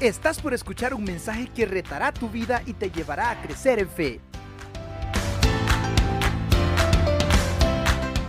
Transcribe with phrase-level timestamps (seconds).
[0.00, 3.88] Estás por escuchar un mensaje que retará tu vida y te llevará a crecer en
[3.88, 4.20] fe.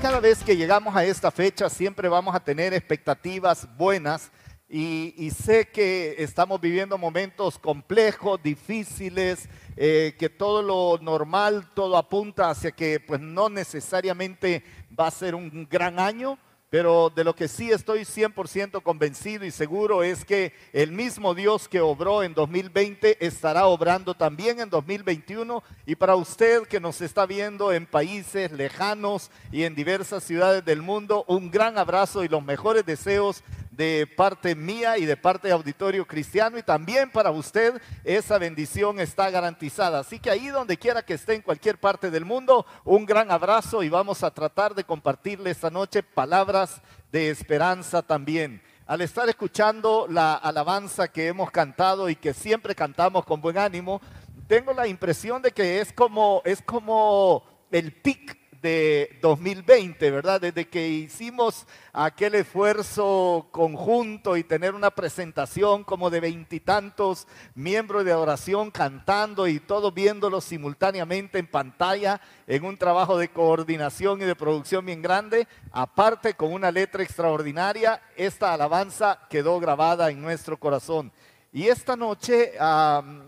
[0.01, 4.31] Cada vez que llegamos a esta fecha siempre vamos a tener expectativas buenas
[4.67, 9.47] y, sé que estamos viviendo momentos complejos, difíciles,
[9.77, 14.63] eh, que todo lo normal, todo apunta hacia que pues no necesariamente
[14.99, 19.51] va a ser un gran año, pero de lo que sí estoy 100% convencido y
[19.51, 25.63] seguro es que el mismo Dios que obró en 2020 estará obrando también en 2021.
[25.87, 30.83] Y para usted que nos está viendo en países lejanos y en diversas ciudades del
[30.83, 33.43] mundo, un gran abrazo y los mejores deseos
[33.79, 38.99] de parte mía y de parte de Auditorio Cristiano y también para usted esa bendición
[38.99, 39.99] está garantizada.
[39.99, 43.81] Así que ahí donde quiera que esté en cualquier parte del mundo, un gran abrazo
[43.81, 48.61] y vamos a tratar de compartirle esta noche palabras de esperanza también.
[48.85, 54.01] Al estar escuchando la alabanza que hemos cantado y que siempre cantamos con buen ánimo,
[54.49, 60.41] tengo la impresión de que es como, es como el pic de 2020, ¿verdad?
[60.41, 68.13] Desde que hicimos aquel esfuerzo conjunto y tener una presentación como de veintitantos miembros de
[68.13, 74.35] oración cantando y todos viéndolo simultáneamente en pantalla en un trabajo de coordinación y de
[74.35, 81.11] producción bien grande, aparte con una letra extraordinaria, esta alabanza quedó grabada en nuestro corazón.
[81.51, 82.53] Y esta noche,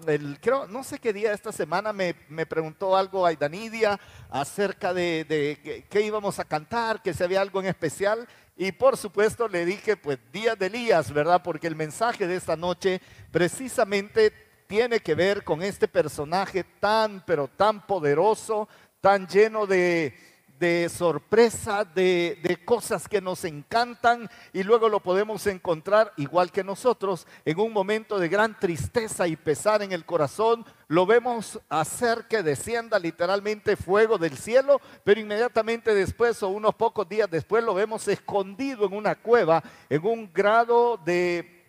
[0.05, 2.13] el, creo, no sé qué día esta semana me,
[2.45, 7.65] preguntó algo Aidanidia acerca de, de qué íbamos a cantar, que si había algo en
[7.65, 8.27] especial.
[8.55, 11.41] Y por supuesto le dije, pues días de Elías, ¿verdad?
[11.43, 14.31] Porque el mensaje de esta noche precisamente
[14.67, 18.69] tiene que ver con este personaje tan, pero tan poderoso,
[19.01, 20.15] tan lleno de,
[20.61, 27.25] de sorpresa, de, cosas que nos encantan y luego lo podemos encontrar igual que nosotros
[27.45, 30.63] en un momento de gran tristeza y pesar en el corazón.
[30.87, 37.09] Lo vemos hacer que descienda literalmente fuego del cielo, pero inmediatamente después o unos pocos
[37.09, 41.61] días después lo vemos escondido en una cueva en un grado de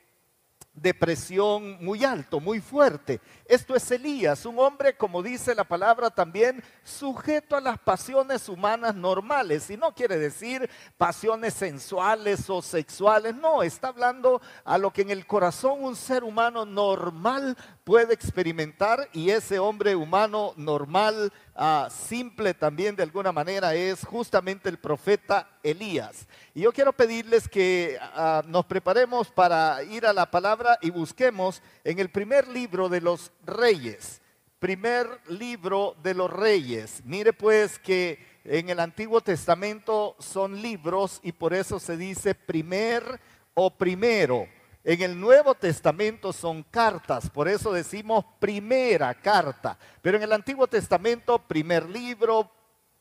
[0.74, 3.20] depresión muy alto, muy fuerte.
[3.52, 8.94] Esto es Elías, un hombre, como dice la palabra también, sujeto a las pasiones humanas
[8.94, 9.68] normales.
[9.68, 15.10] Y no quiere decir pasiones sensuales o sexuales, no, está hablando a lo que en
[15.10, 17.54] el corazón un ser humano normal
[17.84, 24.70] puede experimentar y ese hombre humano normal, ah, simple también de alguna manera, es justamente
[24.70, 26.26] el profeta Elías.
[26.54, 31.60] Y yo quiero pedirles que ah, nos preparemos para ir a la palabra y busquemos
[31.84, 34.20] en el primer libro de los reyes.
[34.58, 37.02] Primer libro de los reyes.
[37.04, 43.20] Mire pues que en el Antiguo Testamento son libros y por eso se dice primer
[43.54, 44.46] o primero.
[44.84, 49.78] En el Nuevo Testamento son cartas, por eso decimos primera carta.
[50.00, 52.50] Pero en el Antiguo Testamento, primer libro,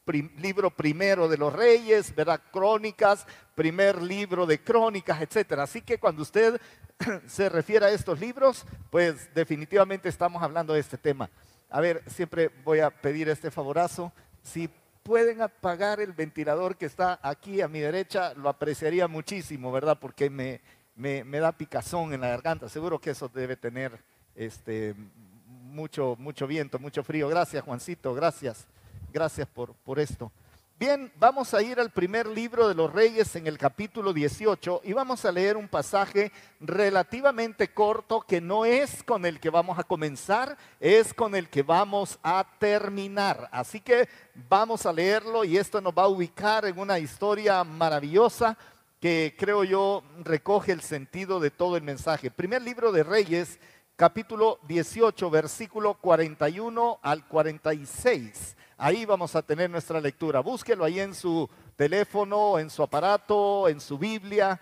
[0.06, 2.42] libro primero de los reyes, ¿verdad?
[2.52, 3.26] Crónicas,
[3.56, 5.64] primer libro de crónicas, etcétera.
[5.64, 6.60] Así que cuando usted
[7.28, 11.30] se refiere a estos libros, pues definitivamente estamos hablando de este tema.
[11.70, 14.12] A ver, siempre voy a pedir este favorazo.
[14.44, 14.70] Si
[15.04, 19.98] pueden apagar el ventilador que está aquí a mi derecha, lo apreciaría muchísimo, ¿verdad?
[20.00, 20.62] Porque me
[20.96, 22.70] me, da picazón en la garganta.
[22.70, 24.00] Seguro que eso debe tener
[24.36, 24.96] este,
[25.48, 27.28] mucho, mucho viento, mucho frío.
[27.28, 28.68] Gracias, Juancito, gracias.
[29.12, 30.32] Gracias por, por esto.
[30.82, 34.94] Bien, vamos a ir al primer libro de los reyes en el capítulo 18 y
[34.94, 39.84] vamos a leer un pasaje relativamente corto que no es con el que vamos a
[39.84, 43.48] comenzar, es con el que vamos a terminar.
[43.52, 44.10] Así que
[44.50, 48.58] vamos a leerlo y esto nos va a ubicar en una historia maravillosa
[49.00, 52.32] que creo yo recoge el sentido de todo el mensaje.
[52.32, 53.60] Primer libro de Reyes,
[53.96, 58.56] capítulo 18, versículo 41 al 46.
[58.84, 60.40] Ahí vamos a tener nuestra lectura.
[60.40, 64.60] Búsquelo ahí en su teléfono, en su aparato, en su Biblia.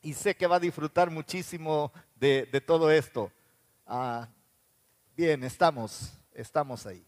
[0.00, 3.32] Y sé que va a disfrutar muchísimo de, todo esto.
[3.84, 4.28] Ah,
[5.16, 7.04] bien, estamos, estamos ahí.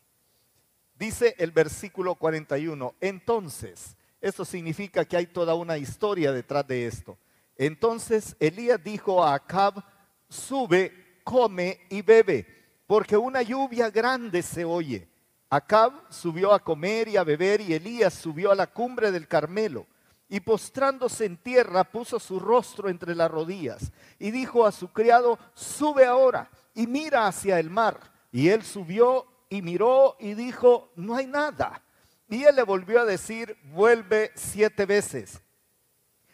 [0.96, 7.16] Dice el versículo 41, entonces esto significa que hay toda una historia detrás de esto.
[7.56, 9.84] Entonces Elías dijo a Acab,
[10.28, 12.44] sube, come y bebe,
[12.88, 15.13] porque una lluvia grande se oye.
[15.54, 19.86] Acab subió a comer y a beber y Elías subió a la cumbre del Carmelo
[20.28, 25.38] y postrándose en tierra puso su rostro entre las rodillas y dijo a su criado,
[25.54, 28.00] sube ahora y mira hacia el mar.
[28.32, 31.84] Y él subió y miró y dijo, no hay nada.
[32.28, 35.40] Y él le volvió a decir, vuelve siete veces.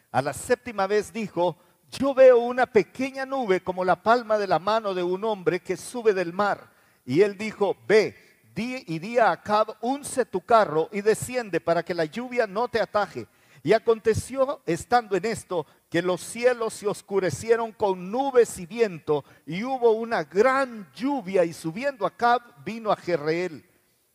[0.09, 1.57] A la séptima vez dijo,
[1.91, 5.77] yo veo una pequeña nube como la palma de la mano de un hombre que
[5.77, 6.71] sube del mar.
[7.05, 8.15] Y él dijo, ve,
[8.53, 12.67] di y di a Acab, unce tu carro y desciende para que la lluvia no
[12.67, 13.27] te ataje.
[13.63, 19.63] Y aconteció, estando en esto, que los cielos se oscurecieron con nubes y viento, y
[19.63, 23.67] hubo una gran lluvia, y subiendo Acab vino a Jezreel.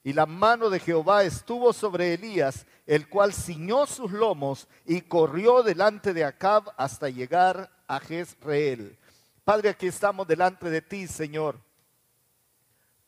[0.03, 5.63] Y la mano de Jehová estuvo sobre Elías, el cual ciñó sus lomos y corrió
[5.63, 8.99] delante de Acab hasta llegar a Jezreel.
[9.45, 11.59] Padre, aquí estamos delante de ti, Señor,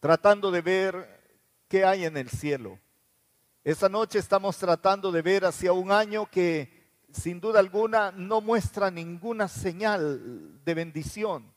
[0.01, 1.18] tratando de ver
[1.69, 2.79] qué hay en el cielo.
[3.63, 6.79] Esta noche estamos tratando de ver hacia un año que
[7.13, 11.53] sin duda alguna no muestra ninguna señal de bendición,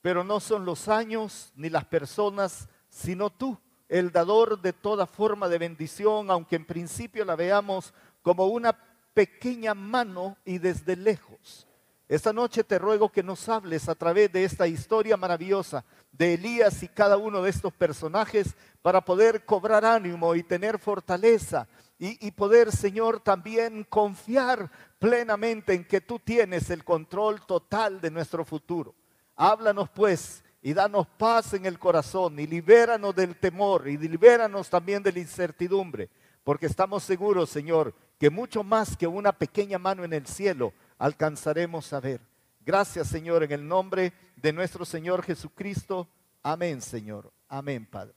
[0.00, 3.58] pero no son los años ni las personas, sino tú
[3.88, 7.92] el dador de toda forma de bendición, aunque en principio la veamos
[8.22, 8.76] como una
[9.14, 11.65] pequeña mano y desde lejos.
[12.08, 16.80] Esta noche te ruego que nos hables a través de esta historia maravillosa de Elías
[16.84, 21.66] y cada uno de estos personajes para poder cobrar ánimo y tener fortaleza
[21.98, 24.70] y, poder, Señor, también confiar
[25.00, 28.94] plenamente en que tú tienes el control total de nuestro futuro.
[29.34, 35.02] Háblanos pues y danos paz en el corazón y libéranos del temor y libéranos también
[35.02, 36.08] de la incertidumbre,
[36.44, 41.92] porque estamos seguros, Señor, que mucho más que una pequeña mano en el cielo alcanzaremos
[41.92, 42.20] a ver.
[42.64, 46.08] Gracias, Señor, en el nombre de nuestro Señor Jesucristo.
[46.42, 47.32] Amén, Señor.
[47.48, 48.14] Amén, Padre.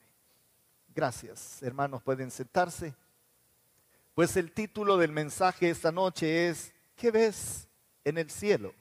[0.96, 1.62] Gracias.
[1.62, 2.96] Hermanos, pueden sentarse.
[4.16, 7.68] Pues el título del mensaje esta noche es, ¿qué ves
[8.04, 8.74] en el cielo?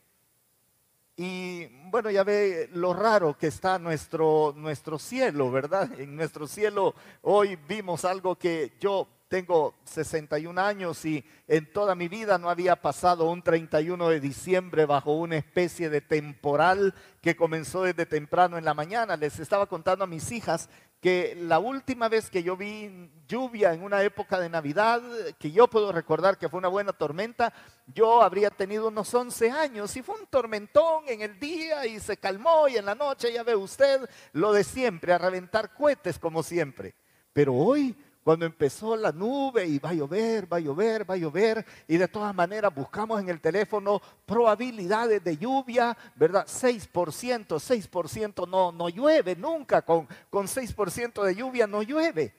[1.17, 5.91] Y bueno, ya ve lo raro que está nuestro, nuestro cielo, ¿verdad?
[6.01, 12.09] En nuestro cielo hoy vimos algo que yo tengo 61 años y en toda mi
[12.09, 17.83] vida no había pasado un 31 de diciembre bajo una especie de temporal que comenzó
[17.83, 19.17] desde temprano en la mañana.
[19.17, 20.71] Les estaba contando a mis hijas
[21.01, 25.03] que la última vez que yo vi lluvia en una época de Navidad,
[25.39, 27.53] que yo puedo recordar que fue una buena tormenta,
[27.87, 32.17] yo habría tenido unos 11 años y fue un tormentón en el día y se
[32.17, 36.43] calmó y en la noche ya ve usted lo de siempre, a reventar cohetes como
[36.43, 36.95] siempre.
[37.33, 37.95] Pero hoy
[38.29, 41.97] cuando empezó la nube y va a llover, va a llover, va a llover, y
[41.97, 46.45] de todas maneras buscamos en el teléfono probabilidades de lluvia, ¿verdad?
[46.47, 52.35] 6%, 6% no, no llueve nunca, con, con 6% de lluvia no llueve.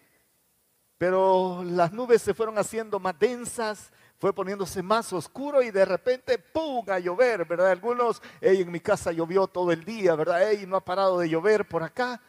[1.00, 6.38] Pero las nubes se fueron haciendo más densas, fue poniéndose más oscuro y de repente,
[6.38, 7.72] ¡pum!, a llover, ¿verdad?
[7.72, 10.52] Algunos, en mi casa llovió todo el día, ¿verdad?
[10.52, 12.22] y no ha parado de llover por acá.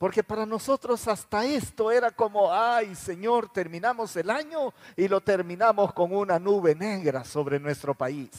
[0.00, 5.92] Porque para nosotros hasta esto era como, ay Señor, terminamos el año y lo terminamos
[5.92, 8.30] con una nube negra sobre nuestro país.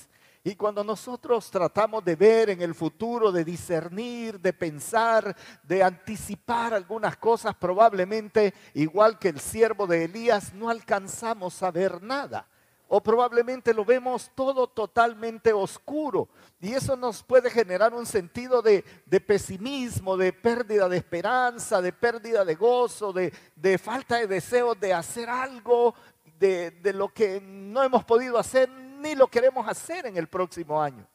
[0.43, 6.73] Y cuando nosotros tratamos de ver en el futuro, de discernir, de pensar, de anticipar
[6.73, 12.47] algunas cosas, probablemente, igual que el siervo de Elías, no alcanzamos a ver nada
[12.93, 16.27] o probablemente lo vemos todo totalmente oscuro.
[16.59, 18.83] Y eso nos puede generar un sentido de,
[19.25, 23.31] pesimismo, de pérdida de esperanza, de pérdida de gozo, de,
[23.77, 25.95] falta de deseo de hacer algo
[26.37, 30.81] de, de lo que no hemos podido hacer ni lo queremos hacer en el próximo
[30.81, 31.07] año.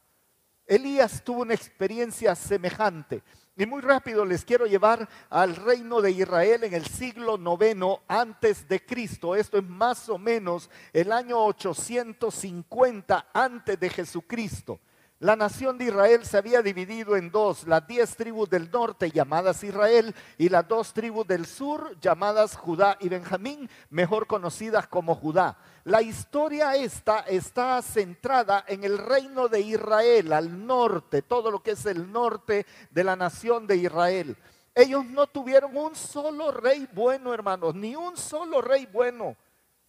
[0.65, 3.23] Elías tuvo una experiencia semejante.
[3.59, 8.69] Y muy rápido les quiero llevar al reino de Israel en el siglo noveno antes
[8.69, 9.35] de Cristo.
[9.35, 14.79] Esto es más o menos el año 850 antes de Jesucristo.
[15.19, 19.65] La nación de Israel se había dividido en dos, las diez tribus del norte llamadas
[19.65, 25.57] Israel y las dos tribus del sur llamadas Judá y Benjamín, mejor conocidas como Judá.
[25.85, 31.71] La historia esta está centrada en el reino de Israel, al norte, todo lo que
[31.71, 34.37] es el norte de la nación de Israel.
[34.75, 39.35] Ellos no tuvieron un solo rey bueno, hermanos, ni un solo rey bueno.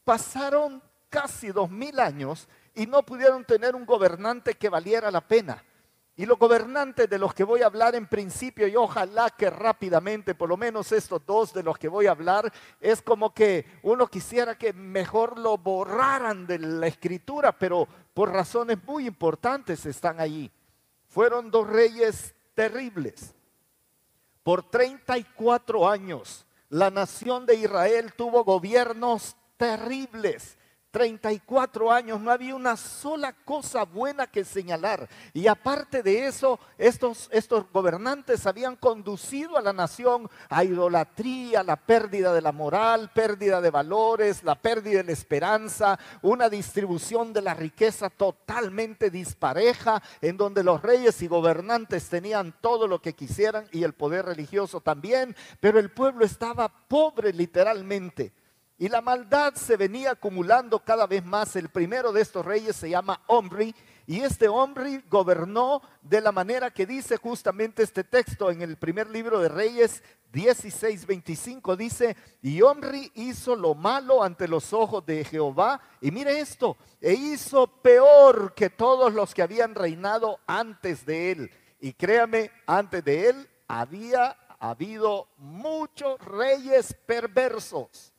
[0.05, 5.63] Pasaron casi dos mil años y no pudieron tener un gobernante que valiera la pena.
[6.15, 10.35] Y los gobernantes de los que voy a hablar en principio, y ojalá que rápidamente,
[10.35, 14.05] por lo menos estos dos de los que voy a hablar, es como que uno
[14.05, 20.51] quisiera que mejor lo borraran de la escritura, pero por razones muy importantes están allí.
[21.07, 23.33] Fueron dos reyes terribles.
[24.43, 30.56] Por 34 años la nación de Israel tuvo gobiernos terribles
[30.97, 35.07] 34 años no había una sola cosa buena que señalar.
[35.31, 41.75] Y aparte de eso, estos, estos gobernantes habían conducido a la nación a idolatría, la
[41.75, 47.43] pérdida de la moral, pérdida de valores, la pérdida de la esperanza, una distribución de
[47.43, 53.67] la riqueza totalmente dispareja, en donde los reyes y gobernantes tenían todo lo que quisieran
[53.71, 58.33] y el poder religioso también, pero el pueblo estaba pobre literalmente.
[58.79, 61.55] Y la maldad se venía acumulando cada vez más.
[61.55, 63.73] El primero de estos reyes se llama Omri.
[64.05, 69.09] Y este Omri gobernó de la manera que dice justamente este texto en el primer
[69.09, 71.75] libro de Reyes 16:25.
[71.75, 75.81] Dice, y Omri hizo lo malo ante los ojos de Jehová.
[75.99, 81.51] Y mire esto, e hizo peor que todos los que habían reinado antes de él.
[81.79, 88.13] Y créame, antes de él había habido muchos reyes perversos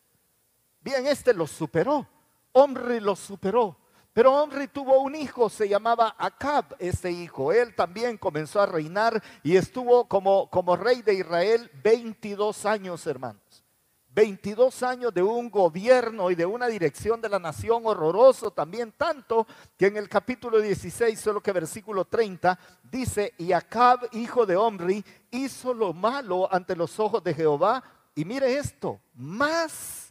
[0.81, 2.07] Bien, este lo superó.
[2.53, 3.77] Omri lo superó.
[4.13, 7.53] Pero Omri tuvo un hijo, se llamaba Acab, este hijo.
[7.53, 13.65] Él también comenzó a reinar y estuvo como, como rey de Israel 22 años, hermanos.
[14.09, 19.47] 22 años de un gobierno y de una dirección de la nación horroroso también, tanto
[19.77, 25.05] que en el capítulo 16, solo que versículo 30, dice, y Acab, hijo de Omri,
[25.31, 27.85] hizo lo malo ante los ojos de Jehová.
[28.17, 30.08] Y mire esto, más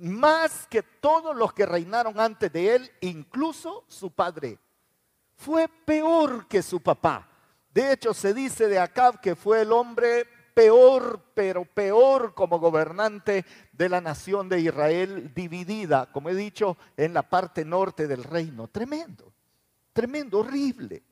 [0.00, 4.58] más que todos los que reinaron antes de él, incluso su padre.
[5.36, 7.28] Fue peor que su papá.
[7.72, 13.44] De hecho, se dice de Acab que fue el hombre peor, pero peor como gobernante
[13.72, 18.66] de la nación de Israel dividida, como he dicho, en la parte norte del reino.
[18.66, 19.32] Tremendo,
[19.92, 21.04] tremendo, horrible.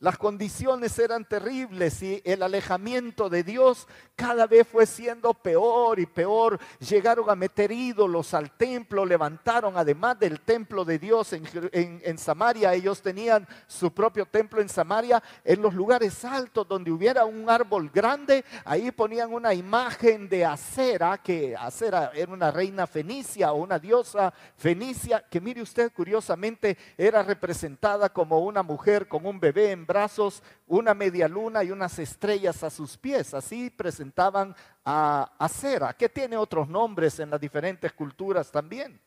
[0.00, 3.86] Las condiciones eran terribles y el alejamiento de Dios
[4.16, 6.58] cada vez fue siendo peor y peor.
[6.80, 12.74] Llegaron a meter ídolos al templo, levantaron además del templo de Dios en, Samaria.
[12.74, 15.22] Ellos tenían su propio templo en Samaria.
[15.44, 21.18] En los lugares altos donde hubiera un árbol grande, ahí ponían una imagen de Acera,
[21.18, 27.22] que Acera era una reina fenicia o una diosa fenicia, que mire usted, curiosamente era
[27.22, 32.70] representada como una mujer con un bebé brazos, una media luna y unas estrellas a
[32.70, 33.34] sus pies.
[33.34, 39.00] Así presentaban a, Acera, que tiene otros nombres en las diferentes culturas también.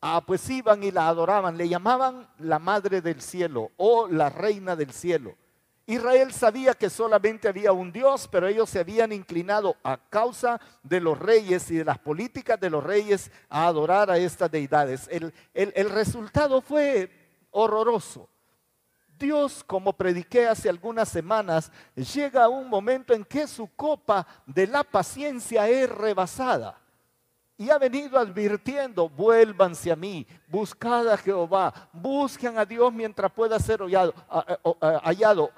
[0.00, 4.74] Ah, pues iban y la adoraban, le llamaban la madre del cielo o la reina
[4.74, 5.34] del cielo.
[5.86, 11.00] Israel sabía que solamente había un Dios, pero ellos se habían inclinado a causa de
[11.00, 15.08] los reyes y de las políticas de los reyes a adorar a estas deidades.
[15.10, 17.10] el resultado fue
[17.50, 18.29] horroroso.
[19.20, 24.66] Dios, como prediqué hace algunas semanas, llega a un momento en que su copa de
[24.66, 26.76] la paciencia es rebasada.
[27.58, 33.58] Y ha venido advirtiendo, vuélvanse a mí, buscad a Jehová, busquen a Dios mientras pueda
[33.58, 33.82] ser
[35.02, 35.50] hallado,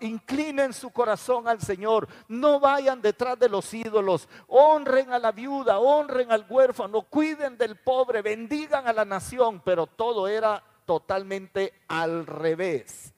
[0.00, 5.78] inclinen su corazón al Señor, no vayan detrás de los ídolos, honren a la viuda,
[5.78, 12.26] honren al huérfano, cuiden del pobre, bendigan a la nación, pero todo era totalmente al
[12.26, 13.12] revés.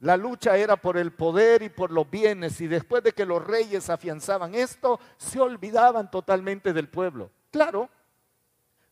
[0.00, 3.46] La lucha era por el poder y por los bienes y después de que los
[3.46, 7.30] reyes afianzaban esto, se olvidaban totalmente del pueblo.
[7.50, 7.90] Claro,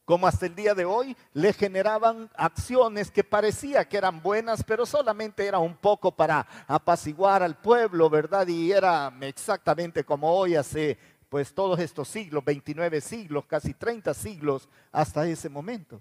[0.05, 4.87] como hasta el día de hoy, le generaban acciones que parecía que eran buenas, pero
[4.87, 8.47] solamente era un poco para apaciguar al pueblo, ¿verdad?
[8.49, 10.99] Y era exactamente como hoy hace
[11.29, 16.01] pues todos estos siglos, 29 siglos, casi 30 siglos hasta ese momento.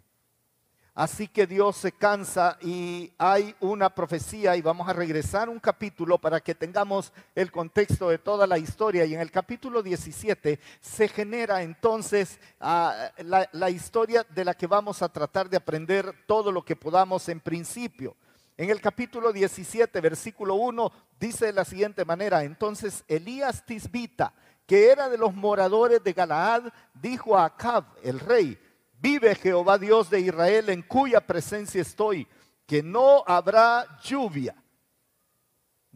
[0.97, 6.17] Así que Dios se cansa y hay una profecía y vamos a regresar un capítulo
[6.17, 9.05] para que tengamos el contexto de toda la historia.
[9.05, 14.65] Y en el capítulo 17 se genera entonces ah, la, la historia de la que
[14.65, 18.15] vamos a tratar de aprender todo lo que podamos en principio.
[18.57, 24.33] En el capítulo 17, versículo 1, dice de la siguiente manera, entonces Elías Tisbita,
[24.65, 28.57] que era de los moradores de Galaad, dijo a Acab, el rey,
[28.99, 32.27] Vive Jehová Dios de Israel en cuya presencia estoy,
[32.65, 34.55] que no habrá lluvia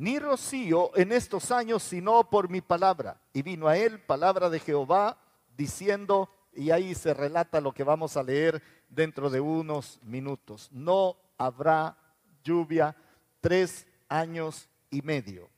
[0.02, 3.22] ni rocío en estos años, sino por mi palabra.
[3.34, 5.18] Y vino a él palabra de Jehová
[5.56, 11.18] diciendo, y ahí se relata lo que vamos a leer dentro de unos minutos, no
[11.38, 11.98] habrá
[12.44, 12.96] lluvia
[13.42, 15.50] tres años y medio.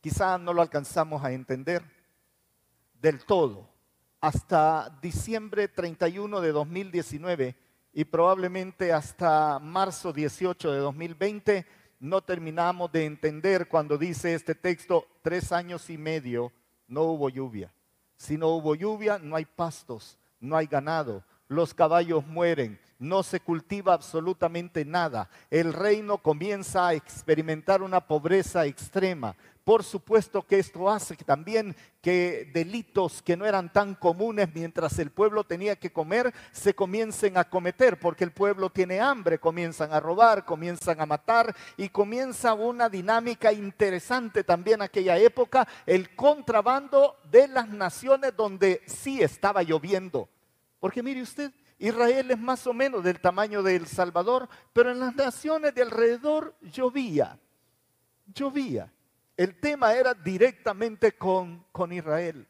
[0.00, 1.82] Quizá no lo alcanzamos a entender
[3.00, 3.68] del todo,
[4.22, 7.56] hasta diciembre 31 de 2019
[7.92, 11.66] y probablemente hasta marzo 18 de 2020
[11.98, 16.52] no terminamos de entender cuando dice este texto, tres años y medio
[16.86, 17.74] no hubo lluvia.
[18.16, 23.40] Si no hubo lluvia, no hay pastos, no hay ganado, los caballos mueren, no se
[23.40, 25.28] cultiva absolutamente nada.
[25.50, 29.34] El reino comienza a experimentar una pobreza extrema.
[29.64, 35.10] Por supuesto que esto hace también que delitos que no eran tan comunes mientras el
[35.10, 40.00] pueblo tenía que comer se comiencen a cometer, porque el pueblo tiene hambre, comienzan a
[40.00, 47.46] robar, comienzan a matar y comienza una dinámica interesante también aquella época, el contrabando de
[47.46, 50.28] las naciones donde sí estaba lloviendo.
[50.80, 55.00] Porque mire usted, Israel es más o menos del tamaño de El Salvador, pero en
[55.00, 57.40] las naciones de alrededor llovía,
[58.32, 58.92] llovía.
[59.36, 62.46] El tema era directamente con, con Israel.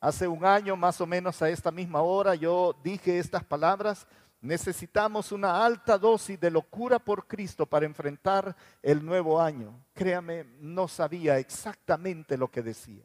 [0.00, 4.06] Hace un año más o menos a esta misma hora yo dije estas palabras.
[4.40, 9.78] Necesitamos una alta dosis de locura por Cristo para enfrentar el nuevo año.
[9.92, 13.04] Créame, no sabía exactamente lo que decía.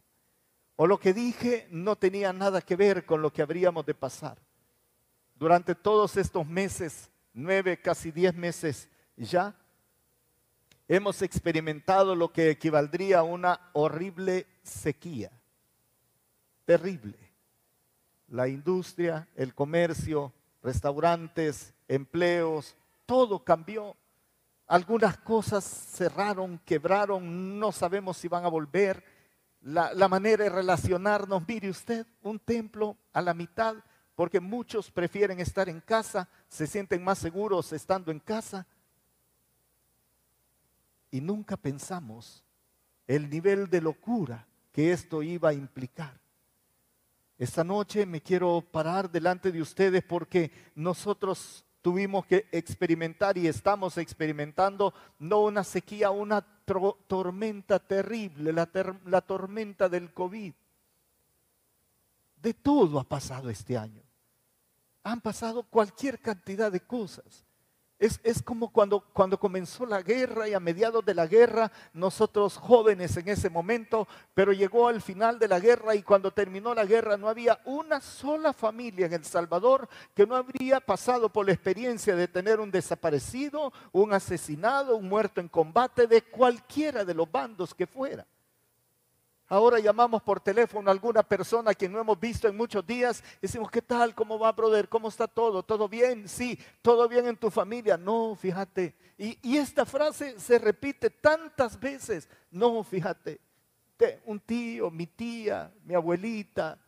[0.78, 4.45] O lo que dije no tenía nada que ver con lo que habríamos de pasar.
[5.36, 8.88] Durante todos estos meses, nueve, casi diez meses
[9.18, 9.54] ya,
[10.88, 15.32] hemos experimentado lo que equivaldría a una horrible sequía.
[16.66, 17.18] Terrible.
[18.30, 22.76] La industria, el comercio, restaurantes, empleos,
[23.06, 23.96] todo cambió.
[24.68, 29.04] Algunas cosas cerraron, quebraron, no sabemos si van a volver.
[29.62, 33.76] La, la, manera de relacionarnos, mire usted, un templo a la mitad,
[34.16, 38.66] porque muchos prefieren estar en casa, se sienten más seguros estando en casa
[41.12, 42.44] y nunca pensamos
[43.08, 46.20] el nivel de locura que esto iba a implicar.
[47.38, 53.98] Esta noche me quiero parar delante de ustedes porque nosotros tuvimos que experimentar y estamos
[53.98, 60.54] experimentando no una sequía, una tormenta terrible, la, tormenta del COVID.
[62.42, 64.05] De todo ha pasado este año.
[65.06, 67.46] Han pasado cualquier cantidad de cosas.
[68.00, 73.16] Es, como cuando, cuando comenzó la guerra y a mediados de la guerra, nosotros jóvenes
[73.16, 77.18] en ese momento, pero llegó al final de la guerra y cuando terminó la guerra
[77.18, 82.16] no había una sola familia en El Salvador que no habría pasado por la experiencia
[82.16, 87.76] de tener un desaparecido, un asesinado, un muerto en combate de cualquiera de los bandos
[87.76, 88.26] que fuera.
[89.48, 93.24] Ahora llamamos por teléfono a alguna persona que no hemos visto en muchos días.
[93.40, 94.16] Decimos, ¿qué tal?
[94.16, 94.90] ¿Cómo va, brother?
[94.90, 95.62] ¿Cómo está todo?
[95.62, 96.28] ¿Todo bien?
[96.28, 97.96] Sí, todo bien en tu familia.
[97.96, 98.96] No, fíjate.
[99.18, 102.28] Y, esta frase se repite tantas veces.
[102.50, 103.40] No, fíjate.
[104.26, 106.80] Un tío, mi tía, mi abuelita.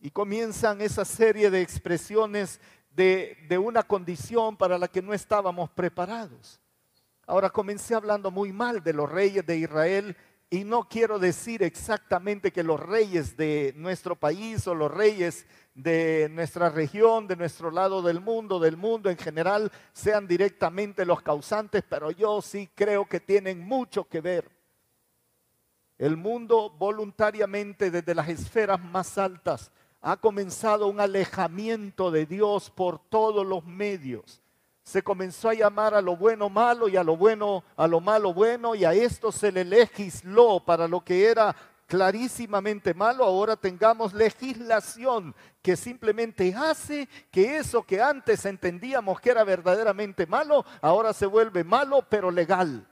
[0.00, 6.60] Y comienzan esa serie de expresiones de una condición para la que no estábamos preparados.
[7.28, 10.16] Ahora comencé hablando muy mal de los reyes de Israel
[10.48, 16.28] y no quiero decir exactamente que los reyes de nuestro país o los reyes de
[16.30, 21.82] nuestra región, de nuestro lado del mundo, del mundo en general, sean directamente los causantes,
[21.88, 24.48] pero yo sí creo que tienen mucho que ver.
[25.98, 33.00] El mundo voluntariamente desde las esferas más altas ha comenzado un alejamiento de Dios por
[33.08, 34.40] todos los medios
[34.86, 38.32] se comenzó a llamar a lo bueno malo y a lo bueno a lo malo
[38.32, 41.56] bueno y a esto se le legisló para lo que era
[41.88, 49.42] clarísimamente malo, ahora tengamos legislación que simplemente hace que eso que antes entendíamos que era
[49.42, 52.86] verdaderamente malo, ahora se vuelve malo pero legal.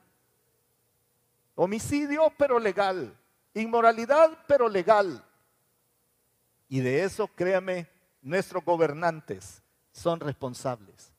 [1.54, 3.16] Homicidio pero legal.
[3.54, 5.24] Inmoralidad pero legal.
[6.68, 7.86] Y de eso, créame,
[8.20, 11.13] nuestros gobernantes son responsables.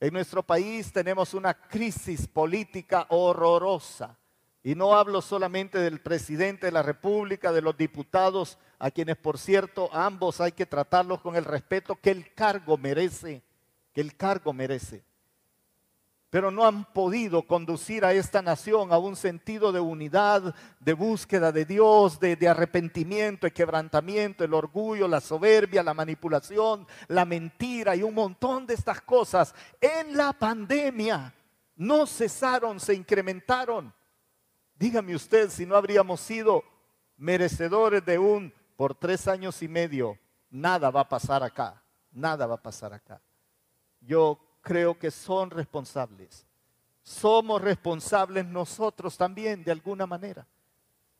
[0.00, 4.18] En nuestro país tenemos una crisis política horrorosa.
[4.62, 9.38] Y no hablo solamente del presidente de la República, de los diputados, a quienes, por
[9.38, 13.42] cierto, ambos hay que tratarlos con el respeto que el cargo merece,
[13.92, 15.04] que el cargo merece
[16.34, 21.52] pero no han podido conducir a esta nación a un sentido de unidad, de búsqueda
[21.52, 28.02] de Dios, de, arrepentimiento, de quebrantamiento, el orgullo, la soberbia, la manipulación, la mentira y
[28.02, 29.54] un montón de estas cosas.
[29.80, 31.32] En la pandemia
[31.76, 33.94] no cesaron, se incrementaron.
[34.76, 36.64] Dígame usted si no habríamos sido
[37.16, 40.18] merecedores de un, por tres años y medio,
[40.50, 43.22] nada va a pasar acá, nada va a pasar acá.
[44.00, 46.44] Yo creo que son responsables.
[47.02, 50.44] Somos responsables nosotros también de alguna manera.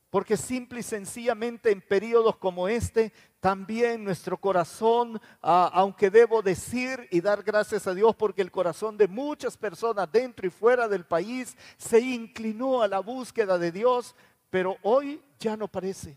[0.09, 7.07] Porque simple y sencillamente en periodos como este, también nuestro corazón, ah, aunque debo decir
[7.11, 11.05] y dar gracias a Dios porque el corazón de muchas personas dentro y fuera del
[11.05, 14.15] país se inclinó a la búsqueda de Dios,
[14.51, 16.17] pero hoy ya no parece.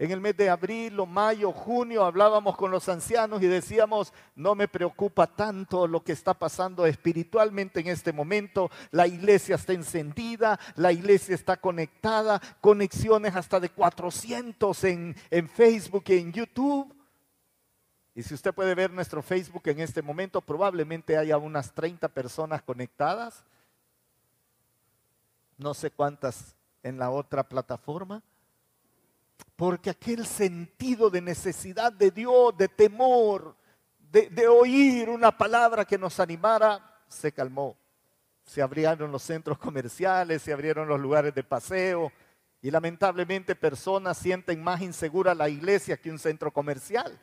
[0.00, 4.54] En el mes de abril o mayo, junio, hablábamos con los ancianos y decíamos, no
[4.54, 8.70] me preocupa tanto lo que está pasando espiritualmente en este momento.
[8.92, 16.04] La iglesia está encendida, la iglesia está conectada, conexiones hasta de 400 en, en Facebook
[16.06, 16.96] y en YouTube.
[18.14, 22.62] Y si usted puede ver nuestro Facebook en este momento, probablemente haya unas 30 personas
[22.62, 23.44] conectadas.
[25.58, 28.22] No sé cuántas en la otra plataforma.
[29.60, 33.54] Porque aquel sentido de necesidad de Dios, de temor,
[34.10, 37.76] de, oír una palabra que nos animara, se calmó.
[38.42, 42.10] Se abrieron los centros comerciales, se abrieron los lugares de paseo
[42.62, 47.20] y lamentablemente personas sienten más insegura la iglesia que un centro comercial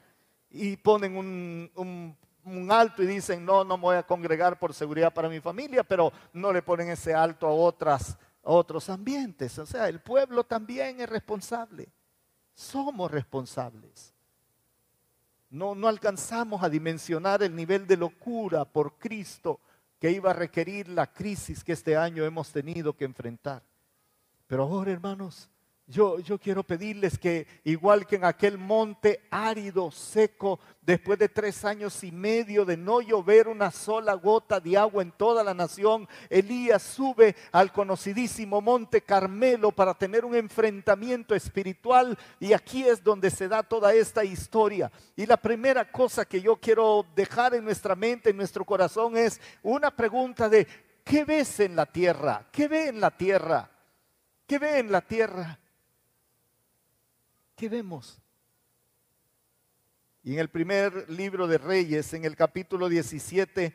[0.52, 5.40] y ponen un, alto y dicen, no, no voy a congregar por seguridad para mi
[5.40, 8.00] familia, pero no le ponen ese alto a, a
[8.44, 9.58] otros ambientes.
[9.58, 11.90] O sea, el pueblo también es responsable
[12.58, 14.12] somos responsables.
[15.52, 19.60] No, no alcanzamos a dimensionar el nivel de locura por Cristo
[20.00, 23.62] que iba a requerir la crisis que este año hemos tenido que enfrentar.
[24.48, 25.48] Pero ahora, hermanos,
[25.90, 32.04] yo, quiero pedirles que, igual que en aquel monte árido, seco, después de tres años
[32.04, 36.84] y medio de no llover una sola gota de agua en toda la nación, Elías
[36.84, 43.48] sube al conocidísimo monte Carmelo para tener un enfrentamiento espiritual y aquí es donde se
[43.48, 44.92] da toda esta historia.
[45.16, 49.40] Y la primera cosa que yo quiero dejar en nuestra mente, en nuestro corazón, es
[49.64, 50.68] una pregunta de,
[51.06, 52.46] ¿qué ves en la tierra?
[52.52, 53.72] ¿Qué ve en la tierra?
[54.46, 55.58] ¿Qué ve en la tierra?
[57.58, 58.22] ¿Qué vemos?
[60.22, 63.74] Y en el primer libro de Reyes, en el capítulo 17,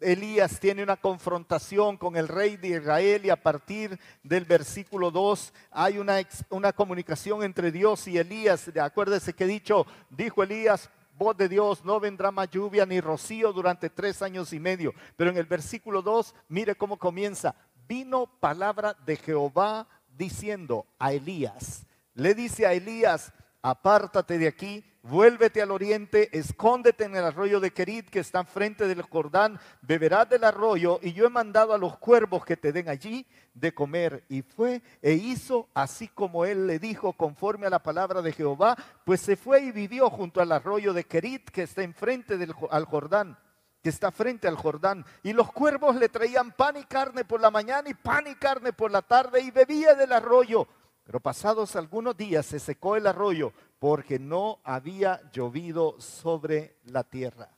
[0.00, 5.52] Elías tiene una confrontación con el rey de Israel y a partir del versículo 2
[5.70, 8.70] hay una, comunicación entre Dios y Elías.
[8.80, 13.90] Acuérdese que dicho, dijo Elías, voz de Dios, no vendrá más lluvia ni rocío durante
[13.90, 14.94] tres años y medio.
[15.18, 17.54] Pero en el versículo 2, mire cómo comienza.
[17.86, 21.84] Vino palabra de Jehová diciendo a Elías,
[22.20, 27.70] le dice a Elías, apártate de aquí, vuélvete al oriente, escóndete en el arroyo de
[27.70, 31.96] Kerit que está frente del Jordán, beberás del arroyo y yo he mandado a los
[31.96, 34.24] cuervos que te den allí de comer.
[34.28, 38.76] Y fue e hizo así como él le dijo conforme a la palabra de Jehová,
[39.06, 42.84] pues se fue y vivió junto al arroyo de Kerit que está enfrente del al
[42.84, 43.38] Jordán
[43.82, 47.50] que está frente al Jordán, y los cuervos le traían pan y carne por la
[47.50, 50.68] mañana y pan y carne por la tarde, y bebía del arroyo.
[51.10, 57.50] Pero pasados algunos días se secó el arroyo porque no había llovido sobre la tierra.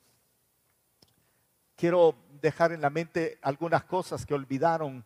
[1.76, 5.04] Quiero dejar en la mente algunas cosas que olvidaron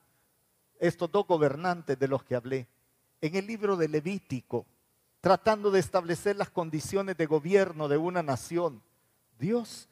[0.78, 2.68] estos dos gobernantes de los que hablé.
[3.20, 4.64] En el libro de Levítico,
[5.20, 8.80] tratando de establecer las condiciones de gobierno de una nación,
[9.40, 9.88] Dios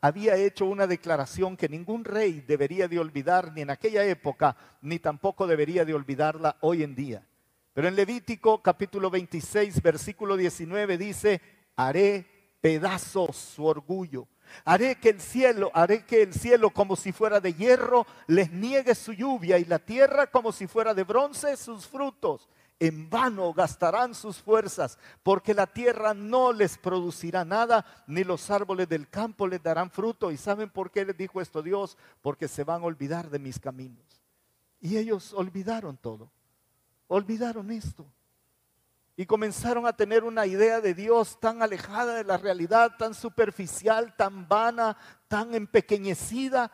[0.00, 5.00] había hecho una declaración que ningún rey debería de olvidar ni en aquella época, ni
[5.00, 7.24] tampoco debería de olvidarla hoy en día.
[7.72, 11.40] Pero en Levítico capítulo 26, versículo 19 dice,
[11.76, 12.26] haré
[12.60, 14.26] pedazos su orgullo.
[14.64, 18.94] Haré que el cielo, haré que el cielo como si fuera de hierro les niegue
[18.94, 22.48] su lluvia y la tierra como si fuera de bronce sus frutos.
[22.80, 28.88] En vano gastarán sus fuerzas, porque la tierra no les producirá nada, ni los árboles
[28.88, 30.30] del campo les darán fruto.
[30.30, 31.98] ¿Y saben por qué les dijo esto Dios?
[32.22, 34.22] Porque se van a olvidar de mis caminos.
[34.80, 36.30] Y ellos olvidaron todo
[37.08, 38.06] olvidaron esto.
[39.16, 44.14] Y comenzaron a tener una idea de Dios tan alejada de la realidad, tan superficial,
[44.14, 46.70] tan vana, tan empequeñecida,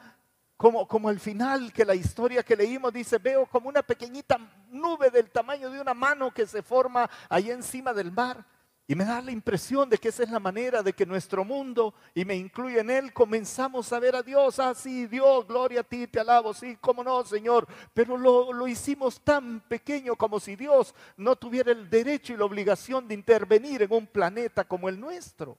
[0.57, 5.11] como, como al final que la historia que leímos dice, veo como una pequeñita nube
[5.11, 8.45] del tamaño de una mano que se forma ahí encima del mar.
[8.87, 11.95] Y me da la impresión de que esa es la manera de que nuestro mundo,
[12.15, 14.59] y me incluye en él, comenzamos a ver a Dios.
[14.59, 17.67] Ah, sí, Dios, gloria a ti, te alabo, sí, cómo no, Señor.
[17.95, 22.45] Pero lo, lo hicimos tan pequeño como si Dios no tuviera el derecho y la
[22.45, 25.57] obligación de intervenir en un planeta como el nuestro.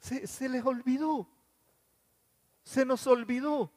[0.00, 1.28] Se, se les olvidó.
[2.62, 3.70] Se nos olvidó.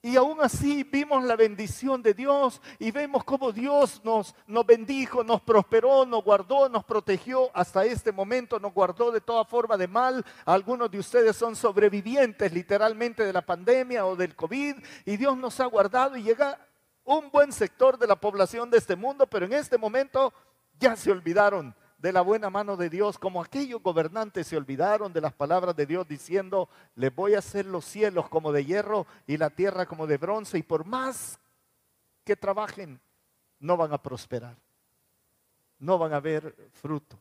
[0.00, 5.24] Y aún así vimos la bendición de Dios y vemos cómo Dios nos, nos bendijo,
[5.24, 7.50] nos prosperó, nos guardó, nos protegió.
[7.52, 10.24] Hasta este momento nos guardó de toda forma de mal.
[10.44, 15.58] Algunos de ustedes son sobrevivientes literalmente de la pandemia o del COVID y Dios nos
[15.58, 16.64] ha guardado y llega
[17.02, 20.32] un buen sector de la población de este mundo, pero en este momento
[20.78, 25.20] ya se olvidaron de la buena mano de Dios, como aquellos gobernantes se olvidaron de
[25.20, 29.36] las palabras de Dios diciendo, les voy a hacer los cielos como de hierro y
[29.36, 31.38] la tierra como de bronce, y por más
[32.24, 33.00] que trabajen,
[33.58, 34.56] no van a prosperar.
[35.80, 37.16] no van a haber fruto.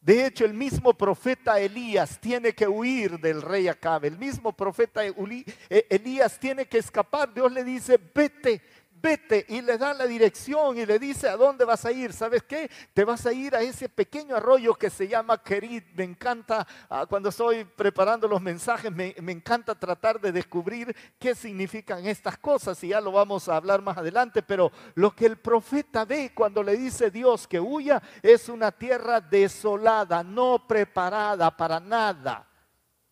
[0.00, 4.08] De hecho, el mismo profeta Elías tiene que huir del rey Acabe.
[4.08, 7.34] El mismo profeta eh, Elías tiene que escapar.
[7.34, 8.62] Dios le dice, vete,
[9.00, 12.12] vete y le da la dirección y le dice a dónde vas a ir.
[12.12, 12.70] ¿Sabes qué?
[12.92, 15.84] Te vas a ir a ese pequeño arroyo que se llama Kerit.
[15.94, 21.34] Me encanta, ah, cuando estoy preparando los mensajes, me, me, encanta tratar de descubrir qué
[21.34, 24.42] significan estas cosas y ya lo vamos a hablar más adelante.
[24.42, 29.20] Pero lo que el profeta ve cuando le dice Dios que huya es una tierra
[29.20, 32.48] desolada, no preparada para nada,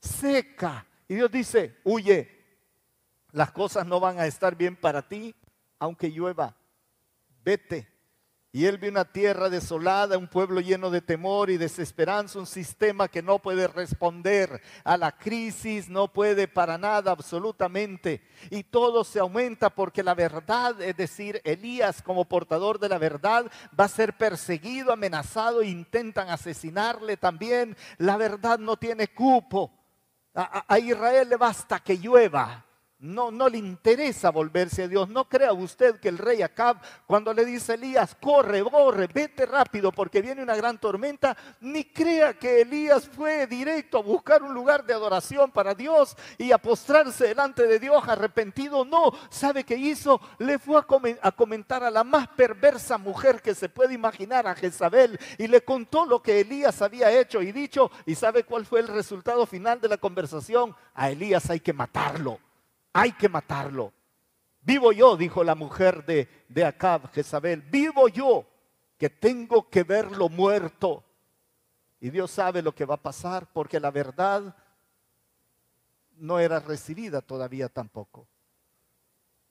[0.01, 0.87] seca.
[1.09, 2.37] Y Dios dice, huye,
[3.33, 5.35] las cosas no van a estar bien para ti,
[5.79, 6.57] aunque llueva,
[7.45, 7.97] vete.
[8.57, 13.07] Y él vio una tierra desolada, un pueblo lleno de temor y desesperanza, un sistema
[13.07, 18.23] que no puede responder a la crisis, no puede para nada absolutamente.
[18.49, 23.45] Y todo se aumenta porque la verdad, es decir, Elías como portador de la verdad
[23.79, 27.77] va a ser perseguido, amenazado, intentan asesinarle también.
[27.99, 29.71] La verdad no tiene cupo.
[30.35, 32.66] A, a Israel le basta que llueva
[32.99, 35.09] no, no le interesa volverse a Dios.
[35.09, 39.45] No crea usted que el rey Acab, cuando le dice a Elías, corre, corre, vete
[39.45, 44.55] rápido porque viene una gran tormenta, ni crea que Elías fue directo a buscar un
[44.55, 48.85] lugar de adoración para Dios y a postrarse delante de Dios arrepentido.
[48.85, 50.21] No, ¿sabe qué hizo?
[50.39, 50.81] Le fue
[51.23, 55.63] a comentar a la más perversa mujer que se puede imaginar, a Jezabel, y le
[55.63, 57.91] contó lo que Elías había hecho y dicho.
[58.07, 60.75] ¿Y sabe cuál fue el resultado final de la conversación?
[60.95, 62.46] A Elías hay que matarlo
[62.97, 63.93] hay que matarlo.
[64.63, 68.47] Vivo yo, dijo la mujer de, de Acab, Jezabel, vivo yo
[68.97, 71.05] que tengo que verlo muerto.
[72.01, 74.57] Y Dios sabe lo que va a pasar porque la verdad
[76.17, 78.27] no era recibida todavía tampoco.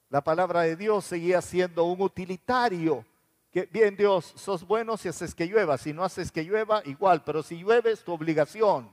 [0.09, 3.05] La palabra de Dios seguía siendo un utilitario.
[3.51, 7.23] Que, bien Dios, sos bueno si haces que llueva, si no haces que llueva, igual,
[7.23, 8.89] pero si llueve es tu obligación.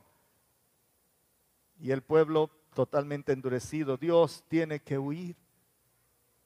[1.81, 3.97] Y el pueblo totalmente endurecido.
[3.97, 5.37] Dios tiene que huir.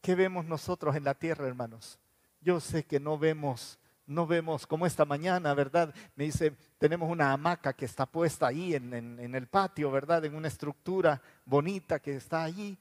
[0.00, 1.98] ¿Qué vemos nosotros en la tierra, hermanos?
[2.40, 5.92] Yo sé que no vemos, no vemos como esta mañana, ¿verdad?
[6.14, 10.24] Me dice, tenemos una hamaca que está puesta ahí en, el patio, ¿verdad?
[10.24, 12.78] En una estructura bonita que está allí.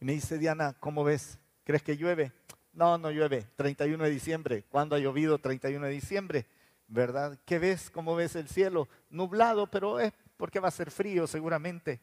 [0.00, 1.38] Y me dice, Diana, ¿cómo ves?
[1.64, 2.32] ¿Crees que llueve?
[2.72, 3.46] No, no llueve.
[3.56, 4.64] 31 de diciembre.
[4.70, 6.46] ¿Cuándo ha llovido 31 de diciembre?
[6.88, 7.38] ¿Verdad?
[7.44, 7.90] ¿Qué ves?
[7.90, 8.88] ¿Cómo ves el cielo?
[9.10, 12.00] Nublado, pero es porque va a ser frío seguramente.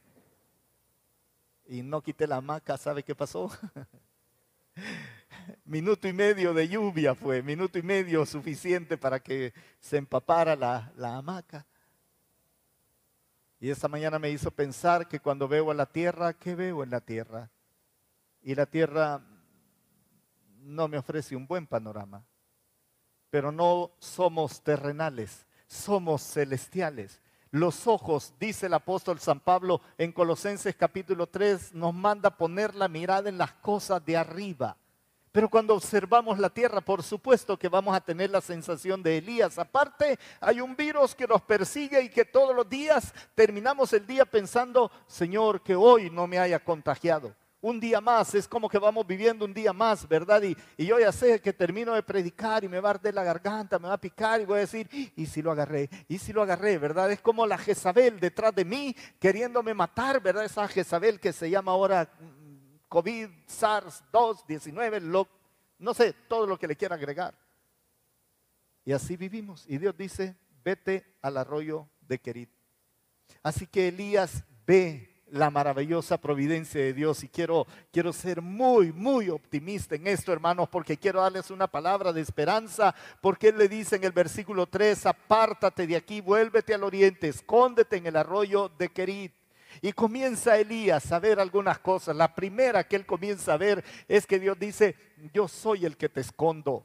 [1.67, 3.51] Y no quité la hamaca, ¿sabe qué pasó?
[5.65, 10.89] minuto y medio de lluvia fue, minuto y medio suficiente para que se empapara la,
[10.95, 11.67] la hamaca.
[13.59, 16.91] Y esta mañana me hizo pensar que cuando veo a la tierra, ¿qué veo en
[16.91, 17.51] la tierra?
[18.41, 19.21] Y la tierra
[20.59, 22.23] no me ofrece un buen panorama.
[23.29, 27.19] Pero no somos terrenales, somos celestiales.
[27.51, 32.87] Los ojos, dice el apóstol San Pablo en Colosenses capítulo 3, nos manda poner la
[32.87, 34.77] mirada en las cosas de arriba.
[35.31, 39.57] Pero cuando observamos la tierra, por supuesto que vamos a tener la sensación de Elías.
[39.57, 44.25] Aparte, hay un virus que nos persigue y que todos los días terminamos el día
[44.25, 49.05] pensando, Señor, que hoy no me haya contagiado un día más, es como que vamos
[49.05, 50.41] viviendo un día más, ¿verdad?
[50.43, 53.79] Y, yo ya sé que termino de predicar y me va a arder la garganta,
[53.79, 56.41] me va a picar y voy a decir, y si lo agarré, y si lo
[56.41, 57.11] agarré, ¿verdad?
[57.11, 60.45] Es como la Jezabel detrás de mí queriéndome matar, ¿verdad?
[60.45, 65.01] Esa Jezabel que se llama ahora mm, COVID, SARS 2, 19,
[65.79, 67.33] no sé, todo lo que le quiera agregar.
[68.85, 69.65] Y así vivimos.
[69.67, 72.49] Y Dios dice, vete al arroyo de Querit.
[73.43, 77.23] Así que Elías ve la maravillosa providencia de Dios.
[77.23, 82.13] Y quiero, quiero ser muy, muy optimista en esto, hermanos, porque quiero darles una palabra
[82.13, 86.83] de esperanza, porque Él le dice en el versículo 3, apártate de aquí, vuélvete al
[86.83, 89.33] oriente, escóndete en el arroyo de Kerit.
[89.81, 92.15] Y comienza Elías a ver algunas cosas.
[92.15, 94.95] La primera que él comienza a ver es que Dios dice,
[95.33, 96.83] yo soy el que te escondo.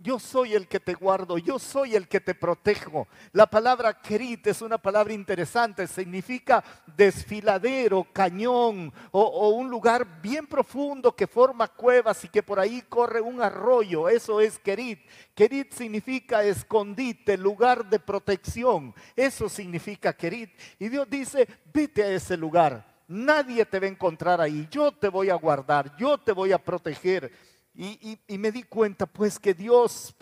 [0.00, 3.08] Yo soy el que te guardo, yo soy el que te protejo.
[3.32, 6.62] La palabra kerit es una palabra interesante, significa
[6.96, 13.20] desfiladero, cañón o, un lugar bien profundo que forma cuevas y que por ahí corre
[13.20, 14.08] un arroyo.
[14.08, 15.00] Eso es kerit.
[15.34, 18.94] Kerit significa escondite, lugar de protección.
[19.16, 20.50] Eso significa kerit.
[20.78, 22.86] Y Dios dice, vete a ese lugar.
[23.08, 24.68] Nadie te va a encontrar ahí.
[24.70, 27.47] Yo te voy a guardar, yo te voy a proteger.
[27.80, 30.12] Y, me di cuenta pues que Dios,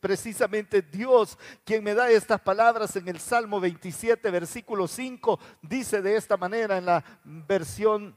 [0.00, 6.16] precisamente Dios, quien me da estas palabras en el Salmo 27, versículo 5, dice de
[6.16, 8.16] esta manera en la versión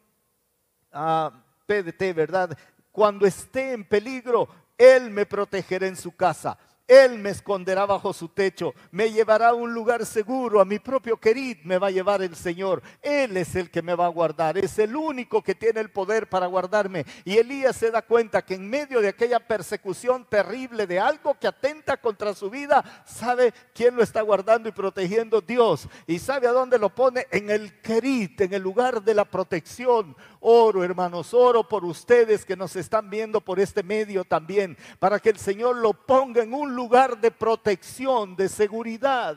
[0.90, 2.58] PDT, ah, ¿verdad?
[2.90, 4.48] Cuando esté en peligro,
[4.78, 9.54] Él me protegerá en su casa Él me esconderá bajo su techo, me llevará a
[9.54, 12.82] un lugar seguro, a mi propio querid me va a llevar el Señor.
[13.02, 16.30] Él es el que me va a guardar, es el único que tiene el poder
[16.30, 17.06] para guardarme.
[17.26, 21.48] Y Elías se da cuenta que en medio de aquella persecución terrible de algo que
[21.48, 25.90] atenta contra su vida, sabe quién lo está guardando y protegiendo Dios.
[26.06, 30.16] Y sabe a dónde lo pone, en el querid, en el lugar de la protección.
[30.40, 35.30] Oro, hermanos, oro por ustedes que nos están viendo por este medio también, para que
[35.30, 39.36] el Señor lo ponga en un lugar de protección, de seguridad.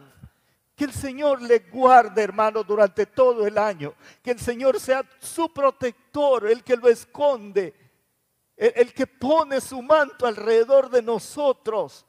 [0.76, 3.94] Que el Señor le guarde, hermano, durante todo el año.
[4.22, 7.74] Que el Señor sea su protector, el que lo esconde,
[8.57, 12.05] el, que pone su manto alrededor de nosotros.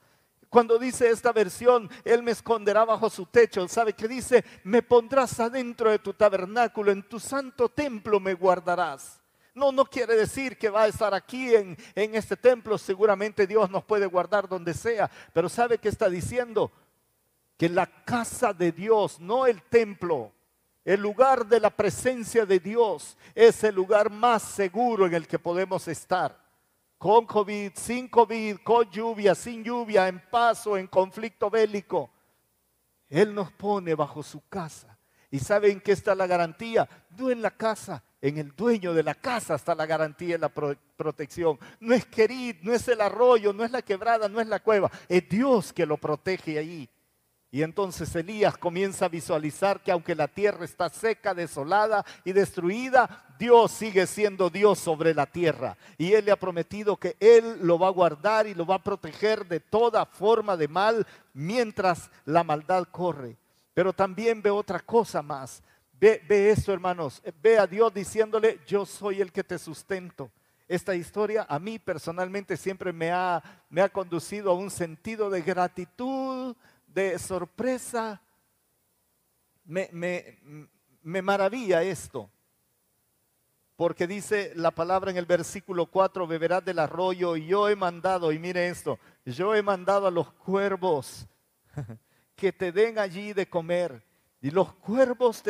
[0.49, 4.43] Cuando dice esta versión, Él me esconderá bajo su techo, ¿sabe qué dice?
[4.65, 9.20] Me pondrás adentro de tu tabernáculo, en tu santo templo me guardarás.
[9.53, 12.77] No, no quiere decir que va a estar aquí en, en este templo.
[12.77, 15.09] Seguramente Dios nos puede guardar donde sea.
[15.33, 16.71] Pero ¿sabe qué está diciendo?
[17.57, 20.31] Que la casa de Dios, no el templo,
[20.83, 25.37] el lugar de la presencia de Dios es el lugar más seguro en el que
[25.37, 26.39] podemos estar.
[26.97, 32.09] Con COVID, sin COVID, con lluvia, sin lluvia, en paso, en conflicto bélico.
[33.09, 34.97] Él nos pone bajo su casa.
[35.29, 36.87] ¿Y saben qué está la garantía?
[37.17, 40.49] No en la casa, en el dueño de la casa está la garantía y la
[40.49, 41.59] protección.
[41.79, 44.91] No es querid, no es el arroyo, no es la quebrada, no es la cueva.
[45.09, 46.87] Es Dios que lo protege ahí.
[47.53, 53.25] Y entonces Elías comienza a visualizar que aunque la tierra está seca, desolada y destruida,
[53.37, 55.75] Dios sigue siendo Dios sobre la tierra.
[55.97, 58.83] Y Él le ha prometido que Él lo va a guardar y lo va a
[58.83, 63.35] proteger de toda forma de mal mientras la maldad corre.
[63.73, 65.61] Pero también ve otra cosa más.
[66.01, 67.21] Ve, esto, hermanos.
[67.43, 70.31] Ve a Dios diciéndole, yo soy el que te sustento.
[70.67, 75.43] Esta historia a mí personalmente siempre me ha, me ha conducido a un sentido de
[75.43, 76.55] gratitud,
[76.87, 78.19] de sorpresa.
[79.63, 80.39] Me, me,
[81.03, 82.31] me maravilla esto.
[83.75, 88.31] Porque dice la palabra en el versículo 4, beberás del arroyo y yo he mandado,
[88.31, 91.27] y mire esto, yo he mandado a los cuervos
[92.35, 94.03] que te den allí de comer.
[94.41, 95.43] Y los cuervos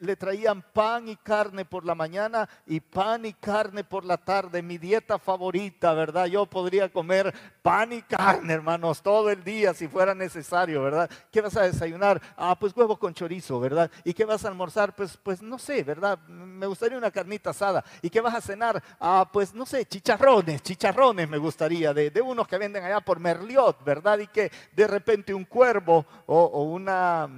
[0.00, 4.62] le traían pan y carne por la mañana y pan y carne por la tarde,
[4.62, 6.26] mi dieta favorita, ¿verdad?
[6.26, 11.10] Yo podría comer pan y carne, hermanos, todo el día si fuera necesario, ¿verdad?
[11.30, 12.20] ¿Qué vas a desayunar?
[12.36, 13.90] Ah, pues huevo con chorizo, ¿verdad?
[14.04, 14.94] ¿Y qué vas a almorzar?
[14.94, 16.18] Pues, pues no sé, ¿verdad?
[16.28, 17.84] Me gustaría una carnita asada.
[18.00, 18.82] ¿Y qué vas a cenar?
[18.98, 23.84] Ah, pues no sé, chicharrones, chicharrones me gustaría, de, unos que venden allá por Merliot,
[23.84, 24.18] ¿verdad?
[24.18, 27.28] Y que de repente un cuervo o, o una,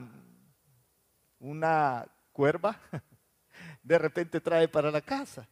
[1.40, 2.78] una cuerva,
[3.82, 5.48] de repente trae para la casa.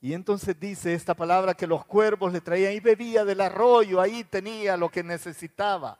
[0.00, 4.22] Y entonces dice esta palabra que los cuervos le traían y bebía del arroyo, ahí
[4.22, 5.98] tenía lo que necesitaba.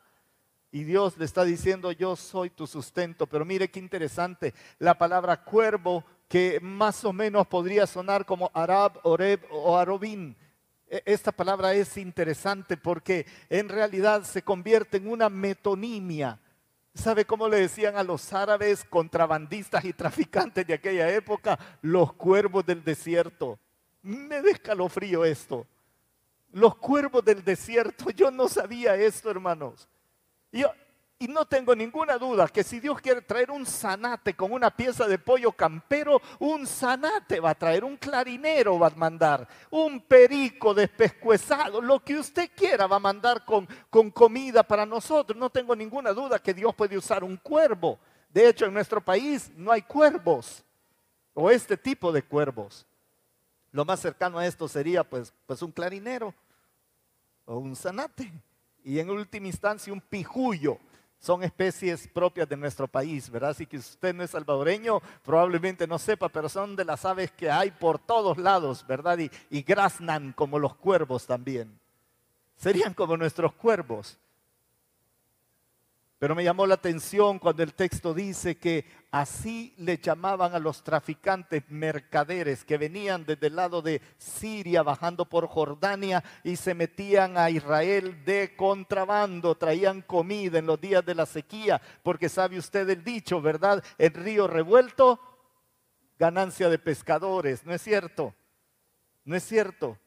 [0.70, 3.26] Y Dios le está diciendo, yo soy tu sustento.
[3.26, 9.00] Pero mire qué interesante, la palabra cuervo, que más o menos podría sonar como Arab,
[9.02, 10.36] Oreb o Arobín.
[10.86, 16.38] E, esta palabra es interesante porque en realidad se convierte en una metonimia.
[16.94, 21.58] ¿Sabe cómo le decían a los árabes contrabandistas y traficantes de aquella época?
[21.80, 23.58] Los cuervos del desierto.
[24.02, 25.66] Me descalofrío esto.
[26.52, 28.10] Los cuervos del desierto.
[28.10, 29.88] Yo no sabía esto, hermanos.
[30.52, 30.70] Yo,
[31.22, 35.06] y no tengo ninguna duda que si Dios quiere traer un zanate con una pieza
[35.06, 40.74] de pollo campero, un zanate va a traer, un clarinero va a mandar, un perico
[40.74, 45.38] despescuezado, lo que usted quiera va a mandar con, con comida para nosotros.
[45.38, 48.00] No tengo ninguna duda que Dios puede usar un cuervo.
[48.28, 50.64] De hecho, en nuestro país no hay cuervos
[51.34, 52.84] o este tipo de cuervos.
[53.70, 56.34] Lo más cercano a esto sería pues, pues un clarinero
[57.44, 58.32] o un zanate.
[58.82, 60.80] Y en última instancia un pijuyo
[61.22, 63.50] son especies propias de nuestro país, ¿verdad?
[63.50, 67.48] Así que usted no es salvadoreño, probablemente no sepa, pero son de las aves que
[67.48, 69.16] hay por todos lados, ¿verdad?
[69.20, 71.78] Y, y graznan como los cuervos también.
[72.56, 74.18] Serían como nuestros cuervos.
[76.22, 80.84] Pero me llamó la atención cuando el texto dice que así le llamaban a los
[80.84, 87.36] traficantes mercaderes que venían desde el lado de Siria bajando por Jordania y se metían
[87.36, 92.88] a Israel de contrabando, traían comida en los días de la sequía, porque sabe usted
[92.88, 93.82] el dicho, ¿verdad?
[93.98, 95.18] El río revuelto,
[96.20, 98.32] ganancia de pescadores, ¿no es cierto?
[99.24, 99.98] ¿No es cierto?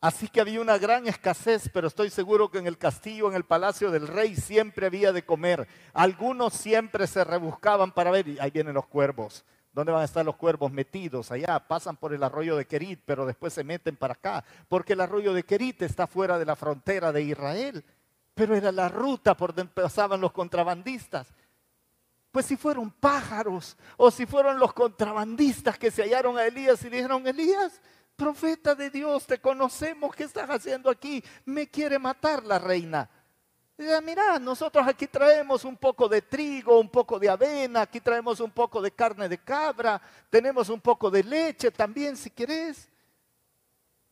[0.00, 3.44] Así que había una gran escasez, pero estoy seguro que en el castillo, en el
[3.44, 5.66] palacio del rey, siempre había de comer.
[5.92, 9.44] Algunos siempre se rebuscaban para ver, y ahí vienen los cuervos.
[9.72, 11.32] ¿Dónde van a estar los cuervos metidos?
[11.32, 15.00] Allá pasan por el arroyo de Kerit, pero después se meten para acá, porque el
[15.00, 17.84] arroyo de Kerit está fuera de la frontera de Israel,
[18.34, 21.26] pero era la ruta por donde pasaban los contrabandistas.
[22.30, 26.88] Pues si fueron pájaros o si fueron los contrabandistas que se hallaron a Elías y
[26.88, 27.80] dijeron, Elías,
[28.18, 31.22] profeta de Dios, te conocemos, ¿qué estás haciendo aquí?
[31.44, 33.08] Me quiere matar la reina.
[34.02, 38.50] Mira, nosotros aquí traemos un poco de trigo, un poco de avena, aquí traemos un
[38.50, 42.88] poco de carne de cabra, tenemos un poco de leche también si querés.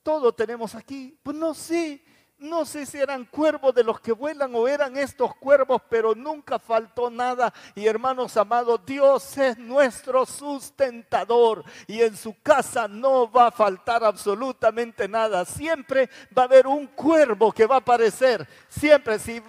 [0.05, 1.19] Todo tenemos aquí.
[1.21, 2.01] Pues no sé,
[2.39, 6.59] no sé si eran cuervos de los que vuelan o eran estos cuervos, pero nunca
[6.59, 7.53] faltó nada.
[7.75, 14.05] Y hermanos amados, Dios es nuestro sustentador y en su casa no va a faltar
[14.05, 15.45] absolutamente nada.
[15.45, 18.47] Siempre va a haber un cuervo que va a aparecer.
[18.69, 19.43] Siempre, si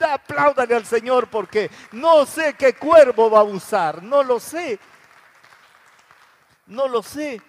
[0.00, 4.80] apláudale al Señor porque no sé qué cuervo va a usar, no lo sé.
[6.66, 7.40] No lo sé.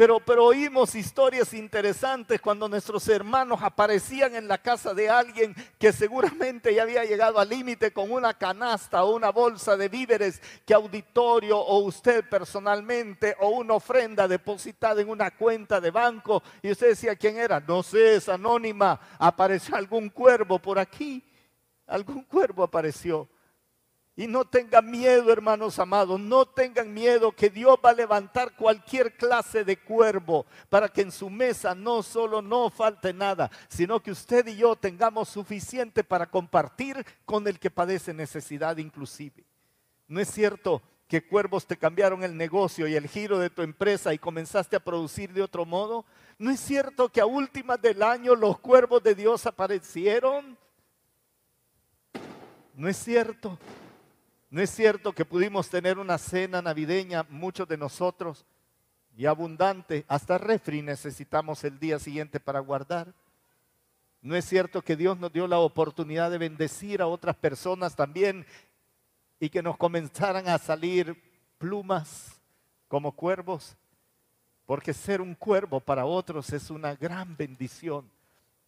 [0.00, 5.92] Pero, pero, oímos historias interesantes cuando nuestros hermanos aparecían en la casa de alguien que
[5.92, 10.72] seguramente ya había llegado al límite con una canasta o una bolsa de víveres que
[10.72, 16.42] auditorio o usted personalmente o una ofrenda depositada en una cuenta de banco.
[16.62, 21.22] Y usted decía quién era, no sé, es anónima, apareció algún cuervo por aquí.
[21.86, 23.28] Algún cuervo apareció.
[24.20, 29.16] Y no tengan miedo, hermanos amados, no tengan miedo que Dios va a levantar cualquier
[29.16, 34.10] clase de cuervo para que en su mesa no solo no falte nada, sino que
[34.10, 39.42] usted y yo tengamos suficiente para compartir con el que padece necesidad inclusive.
[40.06, 44.12] ¿No es cierto que cuervos te cambiaron el negocio y el giro de tu empresa
[44.12, 46.04] y comenzaste a producir de otro modo?
[46.36, 50.58] ¿No es cierto que a últimas del año los cuervos de Dios aparecieron?
[52.74, 53.58] No es cierto.
[54.50, 58.44] No es cierto que pudimos tener una cena navideña, muchos de nosotros,
[59.16, 63.14] y abundante, hasta refri necesitamos el día siguiente para guardar.
[64.22, 68.44] No es cierto que Dios nos dio la oportunidad de bendecir a otras personas también
[69.38, 71.16] y que nos comenzaran a salir
[71.56, 72.40] plumas
[72.88, 73.76] como cuervos,
[74.66, 78.10] porque ser un cuervo para otros es una gran bendición.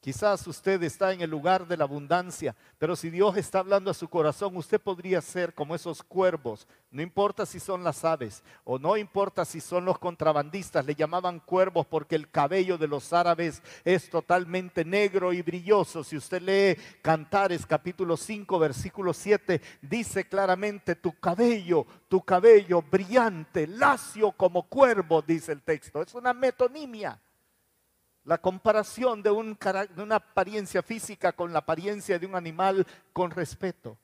[0.02, 3.94] Quizás usted está en el lugar de la abundancia, pero si Dios está hablando a
[3.94, 6.66] su corazón, usted podría ser como esos cuervos.
[6.90, 11.38] No importa si son las aves o no importa si son los contrabandistas, le llamaban
[11.38, 16.02] cuervos porque el cabello de los árabes es totalmente negro y brilloso.
[16.02, 23.68] Si usted lee Cantares capítulo 5 versículo 7, dice claramente tu cabello, tu cabello brillante,
[23.68, 26.02] lacio como cuervo, dice el texto.
[26.02, 27.20] Es una metonimia.
[28.24, 33.98] La comparación de, una apariencia física con la apariencia de un animal con respeto.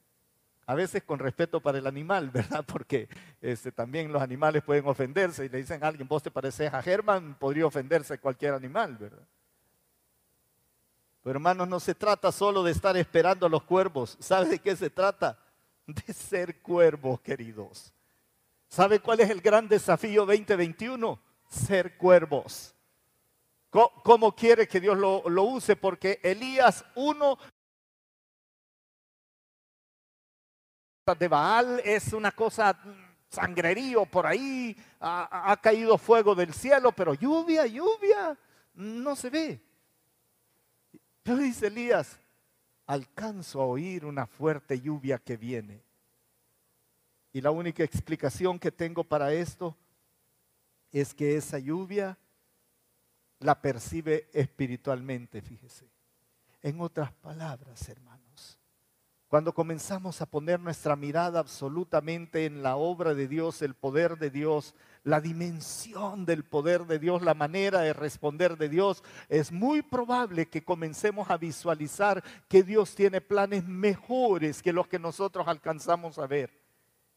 [0.66, 2.64] A veces con respeto para el animal, ¿verdad?
[2.66, 3.08] Porque
[3.40, 6.82] este, también los animales pueden ofenderse y le dicen a alguien, vos te pareces a
[6.82, 9.26] Germán, podría ofenderse cualquier animal, ¿verdad?
[11.22, 14.16] Pero hermanos, no se trata solo de estar esperando a los cuervos.
[14.20, 15.38] ¿Sabe de qué se trata?
[15.86, 17.94] De ser cuervos, queridos.
[18.68, 21.18] ¿Sabe cuál es el gran desafío 2021?
[21.48, 22.74] Ser cuervos.
[23.70, 25.76] ¿Cómo quiere que Dios lo, use?
[25.76, 27.38] Porque Elías 1
[31.18, 32.78] de Baal es una cosa
[33.30, 38.36] sangrerío por ahí, ha, ha, caído fuego del cielo, pero lluvia, lluvia,
[38.74, 39.62] no se ve.
[41.22, 42.18] Pero dice Elías,
[42.86, 45.82] alcanzo a oír una fuerte lluvia que viene.
[47.32, 49.76] Y la única explicación que tengo para esto
[50.90, 52.16] es que esa lluvia
[53.40, 55.90] la percibe espiritualmente, fíjese.
[56.62, 58.58] En otras palabras, hermanos,
[59.28, 64.30] cuando comenzamos a poner nuestra mirada absolutamente en la obra de Dios, el poder de
[64.30, 64.74] Dios,
[65.04, 70.48] la dimensión del poder de Dios, la manera de responder de Dios, es muy probable
[70.48, 76.26] que comencemos a visualizar que Dios tiene planes mejores que los que nosotros alcanzamos a
[76.26, 76.57] ver.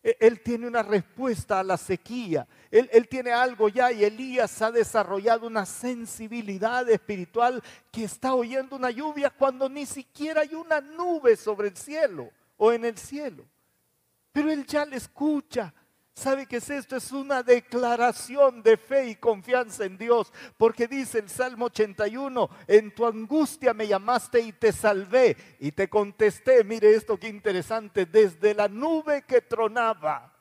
[0.04, 2.48] E-, él tiene una respuesta a la sequía.
[2.70, 8.76] Él, él, tiene algo ya y Elías ha desarrollado una sensibilidad espiritual que está oyendo
[8.76, 13.46] una lluvia cuando ni siquiera hay una nube sobre el cielo o en el cielo.
[14.32, 15.74] Pero él ya le escucha.
[16.22, 16.98] ¿Sabe qué es esto?
[16.98, 22.94] Es una declaración de fe y confianza en Dios, porque dice el Salmo 81, en
[22.94, 28.54] tu angustia me llamaste y te salvé y te contesté, mire esto qué interesante, desde
[28.54, 30.32] la nube que tronaba.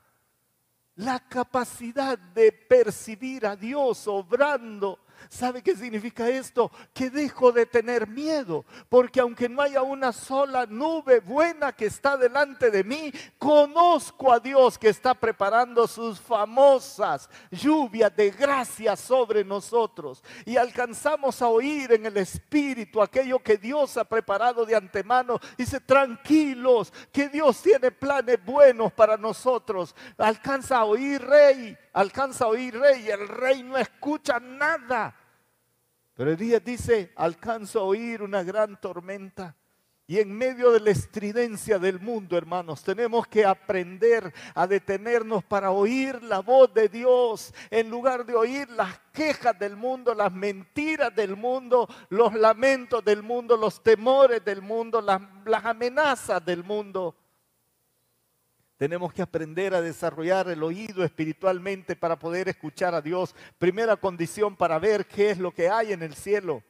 [0.97, 4.99] La capacidad de percibir a Dios obrando
[5.29, 6.71] ¿Sabe qué significa esto?
[6.95, 12.17] Que dejo de tener miedo, porque aunque no haya una sola nube buena que está
[12.17, 19.45] delante de mí, conozco a Dios que está preparando sus famosas lluvias de gracia sobre
[19.45, 25.39] nosotros y alcanzamos a oír en el Espíritu aquello que Dios ha preparado de antemano.
[25.57, 29.95] Dice, tranquilos, que Dios tiene planes buenos para nosotros.
[30.19, 35.15] Alcanza a oír, rey, alcanza a oír, rey, y el rey no escucha nada.
[36.15, 39.57] Pero Elías dice, alcanzo a oír una gran tormenta.
[40.11, 45.71] Y en medio de la estridencia del mundo, hermanos, tenemos que aprender a detenernos para
[45.71, 51.15] oír la voz de Dios, en lugar de oír las quejas del mundo, las mentiras
[51.15, 57.15] del mundo, los lamentos del mundo, los temores del mundo, las amenazas del mundo.
[58.81, 63.35] Tenemos que aprender a desarrollar el oído espiritualmente para poder escuchar a Dios.
[63.59, 66.63] Primera condición para ver qué es lo que hay en el cielo,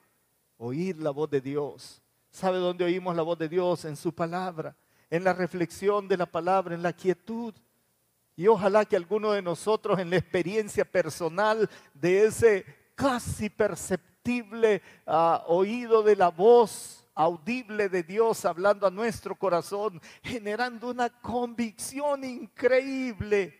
[0.58, 2.02] oír la voz de Dios.
[2.32, 3.84] ¿Sabe dónde oímos la voz de Dios?
[3.84, 4.74] En su palabra,
[5.08, 7.54] en la reflexión de la palabra, en la quietud.
[8.34, 15.44] Y ojalá que alguno de nosotros en la experiencia personal de ese casi perceptible ah,
[15.46, 23.59] oído de la voz audible de Dios hablando a nuestro corazón, generando una convicción increíble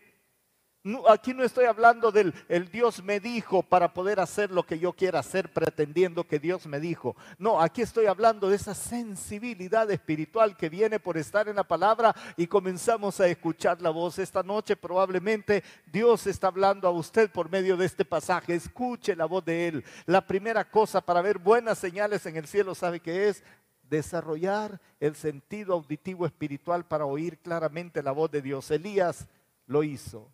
[1.07, 4.93] aquí no estoy hablando del el Dios me dijo para poder hacer lo que yo
[4.93, 7.15] quiera hacer pretendiendo que Dios me dijo.
[7.37, 12.15] No, aquí estoy hablando de esa sensibilidad espiritual que viene por estar en la palabra
[12.35, 14.17] y comenzamos a escuchar la voz.
[14.17, 18.55] Esta noche probablemente Dios está hablando a usted por medio de este pasaje.
[18.55, 19.85] Escuche la voz de Él.
[20.07, 23.43] La primera cosa para ver buenas señales en el cielo, ¿sabe qué es?
[23.87, 28.71] Desarrollar el sentido auditivo espiritual para oír claramente la voz de Dios.
[28.71, 29.27] Elías
[29.67, 30.27] lo hizo.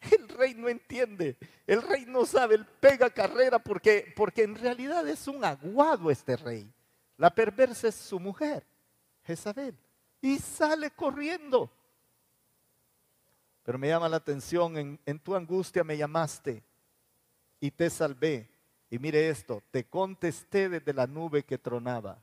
[0.00, 1.36] El rey no entiende,
[1.66, 6.36] el rey no sabe, él pega carrera porque, porque en realidad es un aguado este
[6.36, 6.70] rey.
[7.16, 8.64] La perversa es su mujer,
[9.24, 9.74] Jezabel,
[10.20, 11.70] y sale corriendo.
[13.62, 16.62] Pero me llama la atención, en, en tu angustia me llamaste
[17.58, 18.48] y te salvé.
[18.90, 22.22] Y mire esto, te contesté desde la nube que tronaba.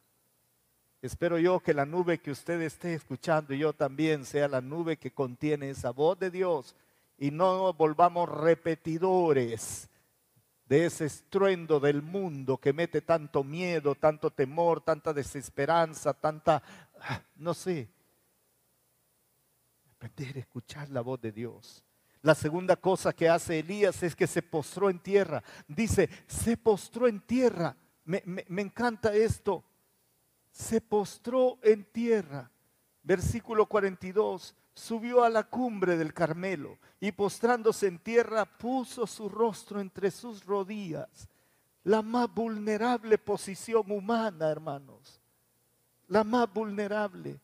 [1.02, 4.96] Espero yo que la nube que usted esté escuchando y yo también sea la nube
[4.96, 6.76] que contiene esa voz de Dios
[7.18, 9.90] y no volvamos repetidores
[10.66, 16.64] de ese estruendo del mundo que mete tanto miedo, tanto temor, tanta desesperanza, tanta,
[17.00, 17.90] ah, no sé.
[19.96, 21.84] Aprender a escuchar la voz de Dios.
[22.22, 25.44] La segunda cosa que hace Elías es que se postró en tierra.
[25.68, 27.76] Dice, se postró en tierra.
[28.06, 29.64] Me, me encanta esto.
[30.50, 32.50] Se postró en tierra.
[33.04, 39.80] Versículo 42 subió a la cumbre del Carmelo y postrándose en tierra puso su rostro
[39.80, 41.28] entre sus rodillas.
[41.84, 45.20] La más vulnerable posición humana, hermanos.
[46.08, 47.40] La más vulnerable.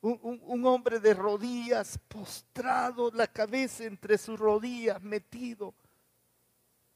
[0.00, 5.74] Un, hombre de rodillas, postrado, la cabeza entre sus rodillas, metido.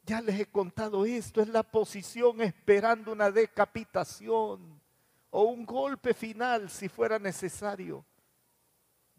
[0.04, 4.80] Ya les he contado esto, es la posición esperando una decapitación
[5.30, 8.04] o un golpe final si fuera necesario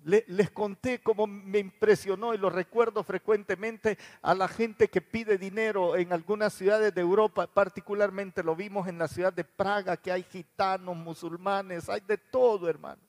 [0.03, 5.95] les conté cómo me impresionó y lo recuerdo frecuentemente a la gente que pide dinero
[5.95, 10.23] en algunas ciudades de Europa, particularmente lo vimos en la ciudad de Praga, que hay
[10.23, 13.05] gitanos, musulmanes, hay de todo, hermanos.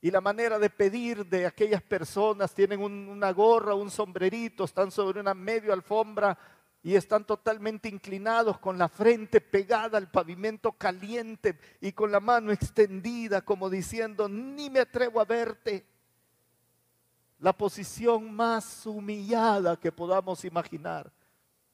[0.00, 5.20] Y la manera de pedir de aquellas personas, tienen una gorra, un sombrerito, están sobre
[5.20, 6.36] una medio alfombra
[6.82, 12.50] y están totalmente inclinados con la frente pegada al pavimento caliente y con la mano
[12.50, 15.91] extendida como diciendo, ni me atrevo a verte
[17.42, 21.12] la posición más humillada que podamos imaginar.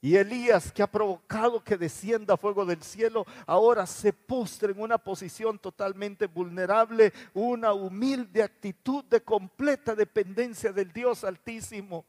[0.01, 4.97] Y Elías, que ha provocado que descienda fuego del cielo, ahora se postre en una
[4.97, 12.07] posición totalmente vulnerable, una humilde actitud de completa dependencia del Dios Altísimo.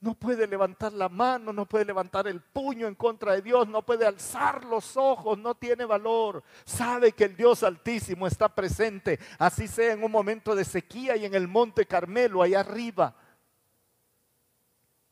[0.00, 3.84] No puede levantar la mano, no puede levantar el puño en contra de Dios, no
[3.84, 6.44] puede alzar los ojos, no tiene valor.
[6.64, 11.24] Sabe que el Dios Altísimo está presente, así sea en un momento de sequía y
[11.24, 13.16] en el monte Carmelo, allá arriba.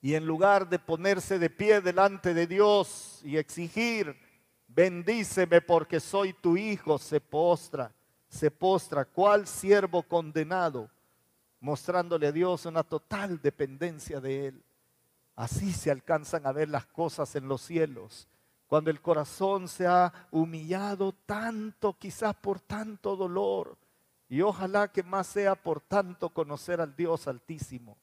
[0.00, 4.16] Y en lugar de ponerse de pie delante de Dios y exigir,
[4.68, 7.92] bendíceme porque soy tu hijo, se postra,
[8.28, 10.88] se postra, cual siervo condenado,
[11.58, 14.62] mostrándole a Dios una total dependencia de Él.
[15.36, 18.26] Así se alcanzan a ver las cosas en los cielos.
[18.66, 23.76] Cuando el corazón se ha humillado tanto, quizás por tanto dolor,
[24.28, 27.96] y ojalá que más sea por tanto conocer al Dios Altísimo.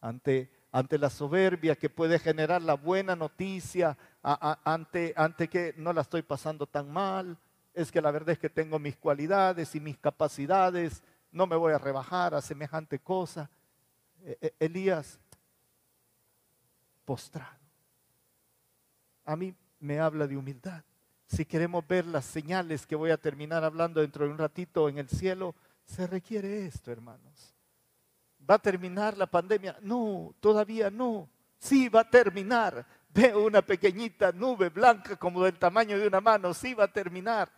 [0.00, 6.02] Ante, ante la soberbia que puede generar la buena noticia, ante, ante que no la
[6.02, 7.36] estoy pasando tan mal,
[7.74, 11.02] es que la verdad es que tengo mis cualidades y mis capacidades,
[11.32, 13.50] no me voy a rebajar a semejante cosa.
[14.24, 15.18] E, e, Elías,
[17.06, 17.56] postrado.
[19.24, 20.84] A mí me habla de humildad.
[21.26, 24.98] Si queremos ver las señales que voy a terminar hablando dentro de un ratito en
[24.98, 25.54] el cielo,
[25.86, 27.54] se requiere esto, hermanos.
[28.48, 29.76] ¿Va a terminar la pandemia?
[29.80, 31.28] No, todavía no.
[31.58, 32.86] Sí, va a terminar.
[33.08, 36.52] Veo una pequeñita nube blanca como del tamaño de una mano.
[36.54, 37.50] Sí, va a terminar.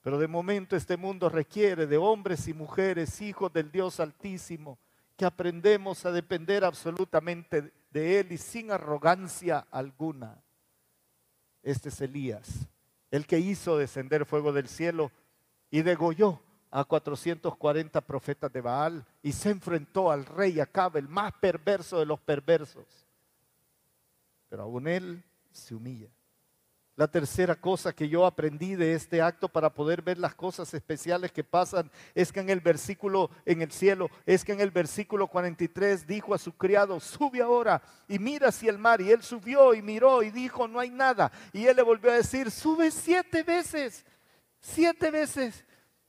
[0.00, 4.78] Pero de momento este mundo requiere de hombres y mujeres, hijos del Dios Altísimo,
[5.16, 10.42] que aprendemos a depender absolutamente de Él y sin arrogancia alguna.
[11.62, 12.68] Este es Elías,
[13.10, 15.10] el que hizo descender fuego del cielo
[15.70, 21.32] y degolló a 440 profetas de Baal y se enfrentó al rey Acab, el más
[21.34, 22.86] perverso de los perversos.
[24.48, 26.08] Pero aún él se humilla.
[26.98, 31.30] La tercera cosa que yo aprendí de este acto para poder ver las cosas especiales
[31.30, 35.28] que pasan es que en el versículo en el cielo, es que en el versículo
[35.28, 39.00] 43 dijo a su criado, sube ahora y mira hacia el mar.
[39.00, 41.30] Y él subió y miró y dijo, no hay nada.
[41.52, 44.04] Y él le volvió a decir, sube siete veces,
[44.58, 45.64] siete veces.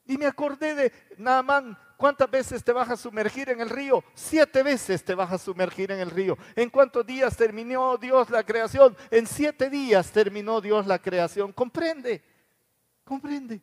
[0.05, 4.01] Y me acordé de Naamán, ¿Cuántas veces te vas a sumergir en el río?
[4.13, 6.37] Siete veces te vas a sumergir en el río.
[6.55, 8.95] ¿En cuántos días terminó Dios la creación?
[9.11, 11.51] En siete días terminó Dios la creación.
[11.51, 12.23] Comprende,
[13.03, 13.61] comprende.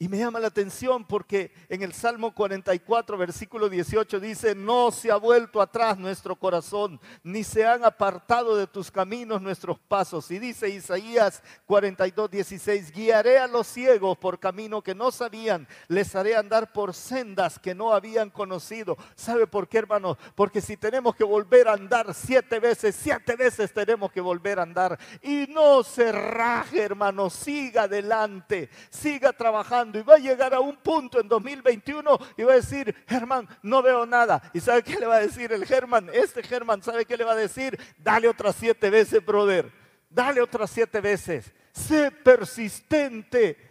[0.00, 5.10] Y me llama la atención porque en el Salmo 44, versículo 18 dice, no se
[5.10, 10.30] ha vuelto atrás nuestro corazón, ni se han apartado de tus caminos nuestros pasos.
[10.30, 16.14] Y dice Isaías 42, 16, guiaré a los ciegos por camino que no sabían, les
[16.14, 18.96] haré andar por sendas que no habían conocido.
[19.16, 20.16] ¿Sabe por qué, hermano?
[20.36, 24.62] Porque si tenemos que volver a andar siete veces, siete veces tenemos que volver a
[24.62, 24.96] andar.
[25.22, 30.76] Y no se raje, hermano, siga adelante, siga trabajando y va a llegar a un
[30.76, 34.42] punto en 2021 y va a decir, Germán, no veo nada.
[34.52, 36.10] ¿Y sabe qué le va a decir el Germán?
[36.12, 37.78] Este Germán, ¿sabe qué le va a decir?
[37.96, 39.72] Dale otras siete veces, brother.
[40.10, 41.52] Dale otras siete veces.
[41.72, 43.68] Sé persistente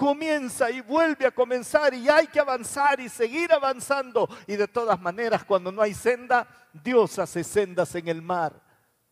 [0.00, 4.26] comienza y vuelve a comenzar y hay que avanzar y seguir avanzando.
[4.46, 8.58] Y de todas maneras, cuando no hay senda, Dios hace sendas en el mar.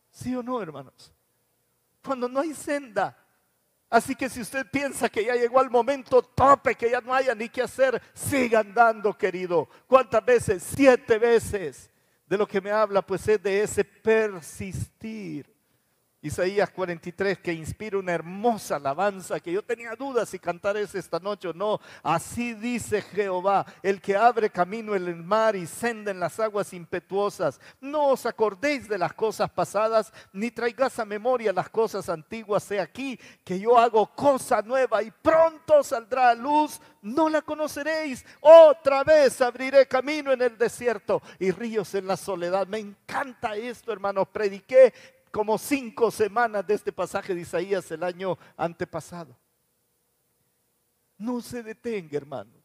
[0.09, 1.13] ¿Sí o no, hermanos?
[2.03, 3.15] Cuando no hay senda,
[3.89, 7.33] Así que si usted piensa que ya llegó al momento tope, que ya no haya
[7.33, 9.67] ni qué hacer, siga andando, querido.
[9.87, 10.63] ¿Cuántas veces?
[10.75, 11.89] Siete veces.
[12.27, 15.58] De lo que me habla, pues es de ese persistir.
[16.21, 21.17] Isaías 43 que inspira una hermosa alabanza que yo tenía dudas si cantar es esta
[21.17, 21.79] noche o no.
[22.03, 26.73] Así dice Jehová, el que abre camino en el mar y senda en las aguas
[26.73, 27.61] impetuosas.
[27.79, 32.69] No os acordéis de las cosas pasadas, ni traigas a memoria las cosas antiguas.
[32.69, 36.81] He aquí que yo hago cosa nueva y pronto saldrá a luz.
[37.01, 38.25] No la conoceréis.
[38.41, 42.67] Otra vez abriré camino en el desierto y ríos en la soledad.
[42.67, 44.27] Me encanta esto, hermanos.
[44.27, 44.93] Prediqué
[45.31, 49.35] como cinco semanas de este pasaje de Isaías el año antepasado.
[51.17, 52.55] No se detenga, hermanos.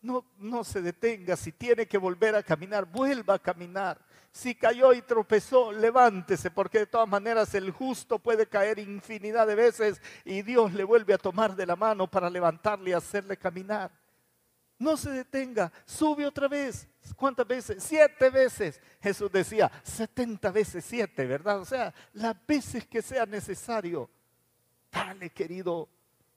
[0.00, 1.36] No, no se detenga.
[1.36, 3.98] Si tiene que volver a caminar, vuelva a caminar.
[4.30, 9.54] Si cayó y tropezó, levántese, porque de todas maneras el justo puede caer infinidad de
[9.54, 13.90] veces y Dios le vuelve a tomar de la mano para levantarle y hacerle caminar.
[14.84, 16.86] No se detenga, sube otra vez.
[17.16, 17.82] ¿Cuántas veces?
[17.82, 18.82] Siete veces.
[19.00, 21.58] Jesús decía, setenta veces siete, ¿verdad?
[21.58, 24.10] O sea, las veces que sea necesario.
[24.92, 25.88] Dale, querido,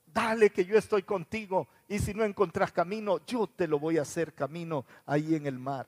[0.06, 1.68] dale que yo estoy contigo.
[1.88, 5.58] Y si no encontrás camino, yo te lo voy a hacer camino ahí en el
[5.58, 5.86] mar.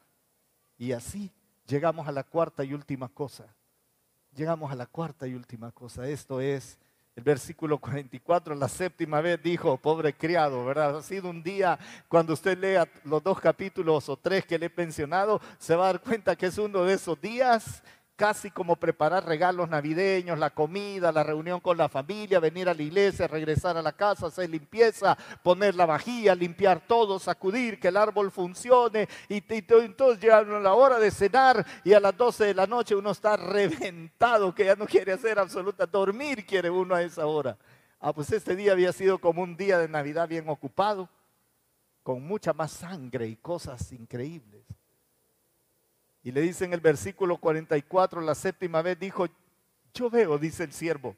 [0.77, 1.33] Y así
[1.67, 3.47] llegamos a la cuarta y última cosa.
[4.35, 6.07] Llegamos a la cuarta y última cosa.
[6.07, 6.79] Esto es
[7.21, 10.97] el versículo 44, la séptima vez dijo, pobre criado, ¿verdad?
[10.97, 14.73] Ha sido un día, cuando usted lea los dos capítulos o tres que le he
[14.75, 17.83] mencionado, se va a dar cuenta que es uno de esos días
[18.21, 22.83] casi como preparar regalos navideños, la comida, la reunión con la familia, venir a la
[22.83, 27.97] iglesia, regresar a la casa, hacer limpieza, poner la vajilla, limpiar todo, sacudir, que el
[27.97, 29.09] árbol funcione.
[29.27, 33.13] Y, entonces llega la hora de cenar y a las 12 de la noche uno
[33.13, 37.57] está reventado, que ya no quiere hacer absoluta, dormir quiere uno a esa hora.
[38.01, 41.09] Ah, pues este día había sido como un día de Navidad bien ocupado,
[42.03, 44.67] con mucha más sangre y cosas increíbles.
[46.23, 49.27] Y le dice en el versículo 44, la séptima vez, dijo,
[49.95, 51.17] yo veo, dice el siervo,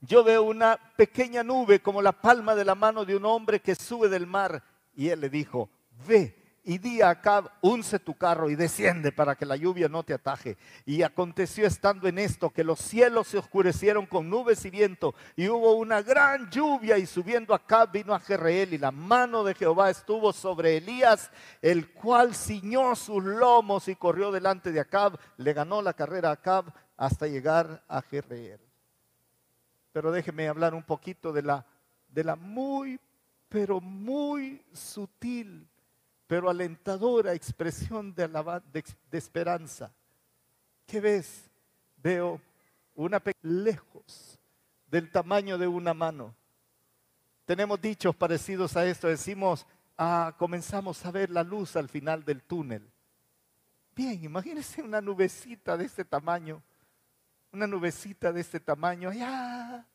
[0.00, 3.74] yo veo una pequeña nube como la palma de la mano de un hombre que
[3.74, 4.62] sube del mar.
[4.94, 5.68] Y él le dijo,
[6.06, 6.37] ve
[6.68, 10.12] y di a Acab, unce tu carro y desciende para que la lluvia no te
[10.12, 10.58] ataje.
[10.84, 15.48] Y aconteció estando en esto que los cielos se oscurecieron con nubes y viento y
[15.48, 19.88] hubo una gran lluvia y subiendo Acab vino a Jerreel y la mano de Jehová
[19.88, 21.30] estuvo sobre Elías,
[21.62, 26.32] el cual ciñó sus lomos y corrió delante de Acab, le ganó la carrera a
[26.32, 26.66] Acab
[26.98, 28.60] hasta llegar a Jerreel.
[29.90, 31.64] Pero déjeme hablar un poquito de la,
[32.08, 33.00] de la muy,
[33.48, 35.66] pero muy sutil,
[36.28, 39.90] pero alentadora expresión de, de, esperanza.
[40.86, 41.50] ¿Qué ves?
[41.96, 42.40] Veo
[42.94, 44.38] una lejos
[44.86, 46.32] del tamaño de una mano.
[47.44, 49.08] Tenemos dichos parecidos a esto.
[49.08, 49.66] Decimos,
[49.96, 52.88] ah, comenzamos a ver la luz al final del túnel.
[53.96, 56.62] Bien, imagínense una nubecita de este tamaño
[57.52, 59.86] una nubecita de este tamaño, allá,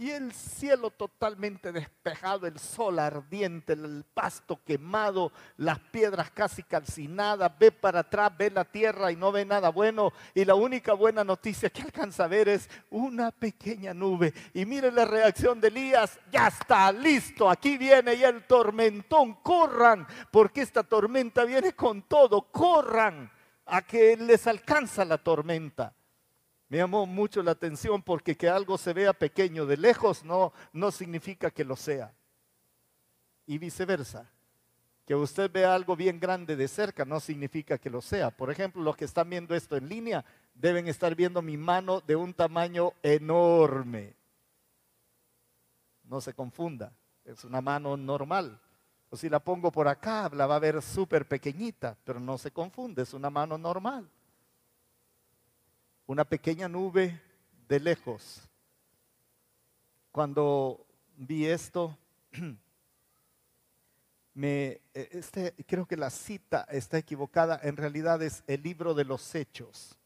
[0.00, 7.52] y el cielo totalmente despejado, el sol ardiente, el pasto quemado, las piedras casi calcinadas,
[7.58, 10.14] ve para atrás, ve la tierra y no ve nada bueno.
[10.34, 14.32] Y la única buena noticia que alcanza a ver es una pequeña nube.
[14.54, 20.06] Y mire la reacción de Elías, ya está listo, aquí viene ya el tormentón, corran,
[20.30, 23.30] porque esta tormenta viene con todo, corran
[23.66, 25.92] a que les alcanza la tormenta.
[26.70, 30.92] Me llamó mucho la atención porque que algo se vea pequeño de lejos no, no
[30.92, 32.14] significa que lo sea.
[33.44, 34.30] Y viceversa.
[35.04, 38.30] Que usted vea algo bien grande de cerca no significa que lo sea.
[38.30, 42.14] Por ejemplo, los que están viendo esto en línea deben estar viendo mi mano de
[42.14, 44.14] un tamaño enorme.
[46.04, 46.92] No se confunda,
[47.24, 48.60] es una mano normal.
[49.08, 52.52] O si la pongo por acá, la va a ver súper pequeñita, pero no se
[52.52, 54.08] confunde, es una mano normal
[56.10, 57.20] una pequeña nube
[57.68, 58.42] de lejos.
[60.10, 60.84] Cuando
[61.16, 61.96] vi esto,
[64.34, 69.04] me, e, este, creo que la cita está equivocada, en realidad es el libro de
[69.04, 69.96] los hechos.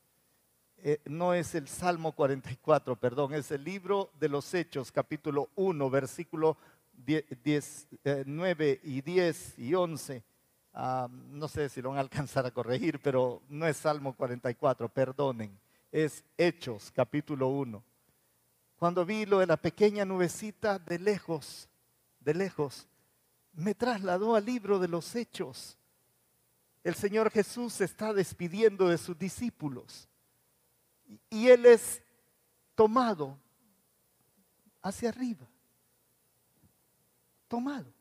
[0.76, 5.88] Eh, no es el Salmo 44, perdón, es el libro de los hechos, capítulo 1,
[5.88, 6.58] versículo
[6.92, 7.88] 10,
[8.26, 10.22] 9 eh, y 10 y 11.
[10.74, 14.90] Ah, no sé si lo van a alcanzar a corregir, pero no es Salmo 44,
[14.90, 15.63] perdonen
[15.94, 17.80] es Hechos, capítulo 1.
[18.76, 21.68] Cuando vi lo de la pequeña nubecita de lejos,
[22.18, 22.88] de lejos,
[23.52, 25.78] me trasladó al libro de los Hechos.
[26.82, 30.08] El Señor Jesús se está despidiendo de sus discípulos
[31.30, 32.02] y Él es
[32.74, 33.38] tomado
[34.82, 35.46] hacia arriba,
[37.46, 37.94] tomado.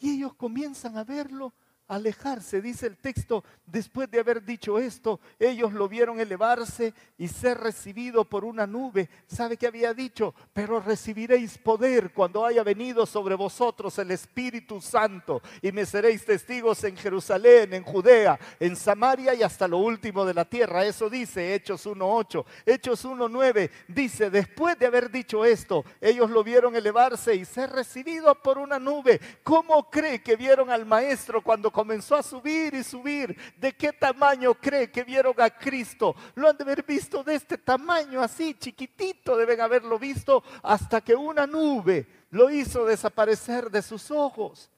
[0.00, 1.54] Y ellos comienzan a verlo
[1.86, 7.58] alejarse, dice el texto, después de haber dicho esto, ellos lo vieron elevarse y ser
[7.58, 9.08] recibido por una nube.
[9.26, 10.34] ¿Sabe qué había dicho?
[10.52, 16.82] Pero recibiréis poder cuando haya venido sobre vosotros el Espíritu Santo y me seréis testigos
[16.84, 20.84] en Jerusalén, en Judea, en Samaria y hasta lo último de la tierra.
[20.84, 22.44] Eso dice Hechos 1.8.
[22.64, 28.34] Hechos 1.9 dice, después de haber dicho esto, ellos lo vieron elevarse y ser recibido
[28.42, 29.20] por una nube.
[29.42, 33.36] ¿Cómo cree que vieron al Maestro cuando comenzó a subir y subir.
[33.56, 36.14] ¿De qué tamaño cree que vieron a Cristo?
[36.36, 41.16] Lo han de haber visto de este tamaño, así chiquitito, deben haberlo visto hasta que
[41.16, 44.70] una nube lo hizo desaparecer de sus ojos.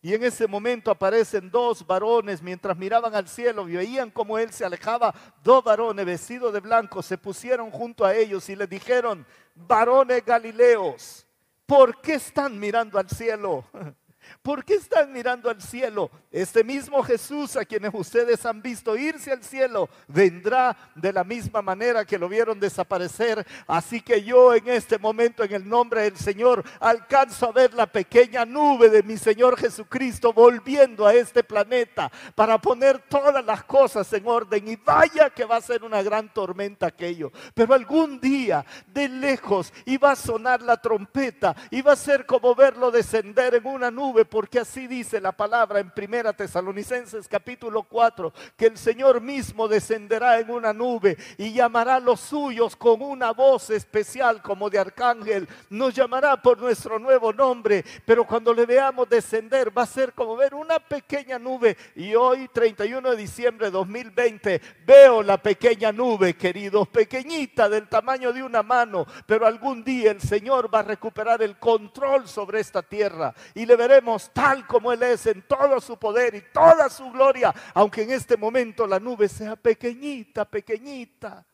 [0.00, 4.50] Y en ese momento aparecen dos varones mientras miraban al cielo y veían cómo él
[4.50, 5.14] se alejaba.
[5.42, 11.26] Dos varones vestidos de blanco se pusieron junto a ellos y le dijeron, varones galileos,
[11.66, 13.64] ¿por qué están mirando al cielo?
[14.42, 16.10] ¿Por qué están mirando al cielo?
[16.30, 21.62] Este mismo Jesús a quienes ustedes han visto irse al cielo vendrá de la misma
[21.62, 23.46] manera que lo vieron desaparecer.
[23.66, 27.86] Así que yo en este momento en el nombre del Señor alcanzo a ver la
[27.86, 34.12] pequeña nube de mi Señor Jesucristo volviendo a este planeta para poner todas las cosas
[34.12, 34.68] en orden.
[34.68, 37.32] Y vaya que va a ser una gran tormenta aquello.
[37.54, 42.54] Pero algún día de lejos iba a sonar la trompeta y va a ser como
[42.54, 48.32] verlo descender en una nube porque así dice la palabra en Primera Tesalonicenses capítulo 4,
[48.56, 53.32] que el Señor mismo descenderá en una nube y llamará a los suyos con una
[53.32, 55.48] voz especial como de arcángel.
[55.70, 60.36] Nos llamará por nuestro nuevo nombre, pero cuando le veamos descender va a ser como
[60.36, 61.76] ver una pequeña nube.
[61.96, 68.32] Y hoy, 31 de diciembre de 2020, veo la pequeña nube, queridos, pequeñita del tamaño
[68.32, 72.82] de una mano, pero algún día el Señor va a recuperar el control sobre esta
[72.82, 77.10] tierra y le veremos tal como Él es en todo su poder y toda su
[77.10, 81.44] gloria, aunque en este momento la nube sea pequeñita, pequeñita.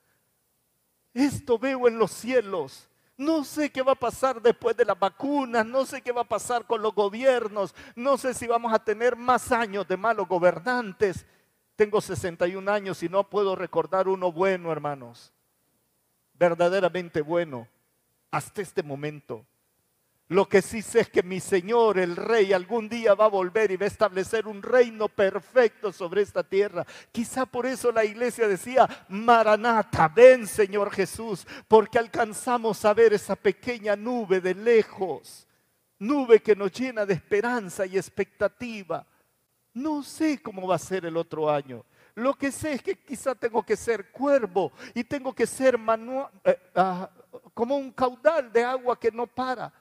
[1.13, 2.89] Esto veo en los cielos.
[3.17, 6.29] No sé qué va a pasar después de las vacunas, no sé qué va a
[6.29, 11.27] pasar con los gobiernos, no sé si vamos a tener más años de malos gobernantes.
[11.77, 15.35] Tengo 61 años y no puedo recordar uno bueno, hermanos,
[16.33, 17.69] verdaderamente bueno,
[18.31, 19.45] hasta este momento.
[20.31, 23.73] Lo que sí sé es que mi Señor, el Rey, algún día va a volver
[23.73, 26.87] y va a establecer un reino perfecto sobre esta tierra.
[27.11, 33.35] Quizá por eso la iglesia decía, Maranata, ven Señor Jesús, porque alcanzamos a ver esa
[33.35, 35.49] pequeña nube de lejos,
[35.99, 39.05] nube que nos llena de esperanza y expectativa.
[39.75, 41.85] No sé cómo va a ser el otro año.
[42.15, 45.75] Lo que sé es que quizá tengo que ser cuervo y tengo que ser
[46.45, 47.11] eh, ah,
[47.53, 49.73] como un caudal de agua que no para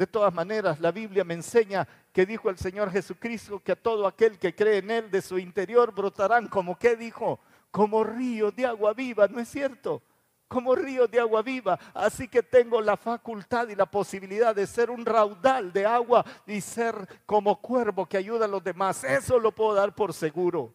[0.00, 4.06] de todas maneras, la Biblia me enseña que dijo el Señor Jesucristo que a todo
[4.06, 7.38] aquel que cree en Él de su interior brotarán como que dijo,
[7.70, 10.00] como río de agua viva, ¿no es cierto?
[10.48, 11.78] Como río de agua viva.
[11.92, 16.62] Así que tengo la facultad y la posibilidad de ser un raudal de agua y
[16.62, 16.96] ser
[17.26, 19.04] como cuervo que ayuda a los demás.
[19.04, 20.72] Eso lo puedo dar por seguro.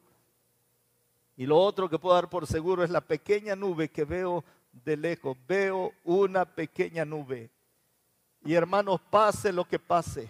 [1.35, 4.95] Y lo otro que puedo dar por seguro es la pequeña nube que veo de
[4.95, 5.35] lejos.
[5.47, 7.54] Veo una pequeña nube
[8.45, 10.29] y hermanos, pase lo que pase,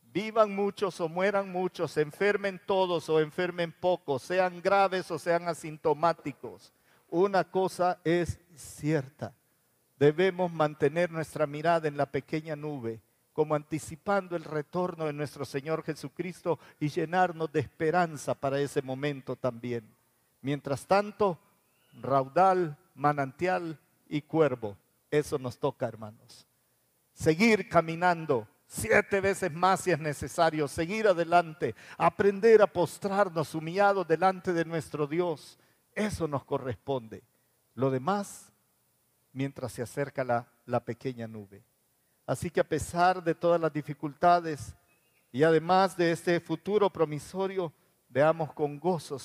[0.00, 6.72] vivan muchos o mueran muchos, enfermen todos o enfermen pocos, sean graves o sean asintomáticos.
[7.10, 9.34] Una cosa es cierta,
[9.98, 13.02] debemos mantener nuestra mirada en la pequeña nube,
[13.34, 19.36] como anticipando el retorno de nuestro Señor Jesucristo y llenarnos de esperanza para ese momento
[19.36, 19.86] también.
[20.40, 21.38] Mientras tanto,
[22.00, 23.78] raudal, manantial
[24.08, 24.78] y cuervo,
[25.10, 26.45] eso nos toca, hermanos
[27.16, 34.52] seguir caminando siete veces más si es necesario, seguir adelante, aprender a postrarnos humillados delante
[34.52, 35.58] de nuestro Dios.
[35.94, 37.24] Eso nos corresponde.
[37.74, 38.52] Lo demás,
[39.32, 41.64] mientras se acerca la, la pequeña nube.
[42.26, 44.74] Así que a pesar de todas las dificultades
[45.32, 47.72] y además de este futuro promisorio,
[48.08, 49.18] veamos con gozo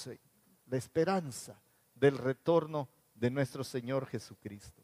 [0.68, 1.60] la esperanza
[1.96, 4.81] del retorno de nuestro Señor Jesucristo.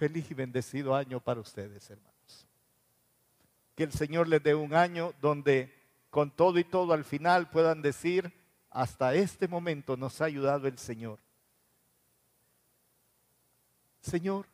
[0.00, 2.46] Feliz y bendecido año para ustedes, hermanos.
[3.74, 5.74] Que el Señor les dé un año donde
[6.08, 8.32] con todo y todo al final puedan decir,
[8.70, 11.18] hasta este momento nos ha ayudado el Señor.
[14.00, 14.46] Señor,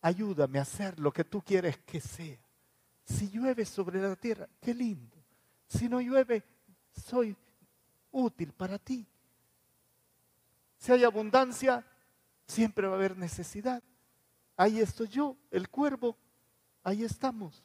[0.00, 2.38] ayúdame a hacer lo que tú quieres que sea.
[3.04, 5.18] Si llueve sobre la tierra, qué lindo.
[5.68, 6.42] Si no llueve,
[6.90, 7.36] soy
[8.12, 9.06] útil para ti.
[10.78, 11.84] Si hay abundancia,
[12.46, 13.82] siempre va a haber necesidad
[14.60, 16.18] ahí estoy yo, el cuervo,
[16.82, 17.64] ahí estamos.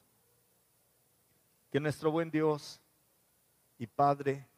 [1.70, 2.80] Que nuestro buen Dios
[3.76, 4.48] y Padre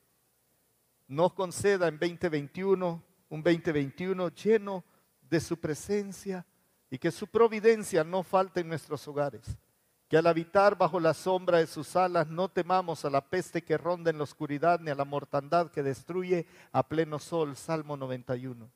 [1.08, 4.84] nos conceda en 2021 un 2021 lleno
[5.28, 6.46] de su presencia
[6.88, 9.58] y que su providencia no falte en nuestros hogares.
[10.06, 13.76] Que al habitar bajo la sombra de sus alas no temamos a la peste que
[13.76, 17.56] ronda en la oscuridad ni a la mortandad que destruye a pleno sol.
[17.56, 18.70] Salmo 91.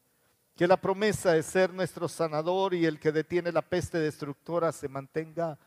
[0.57, 4.89] Que la promesa de ser nuestro sanador y el que detiene la peste destructora se
[4.89, 5.59] mantenga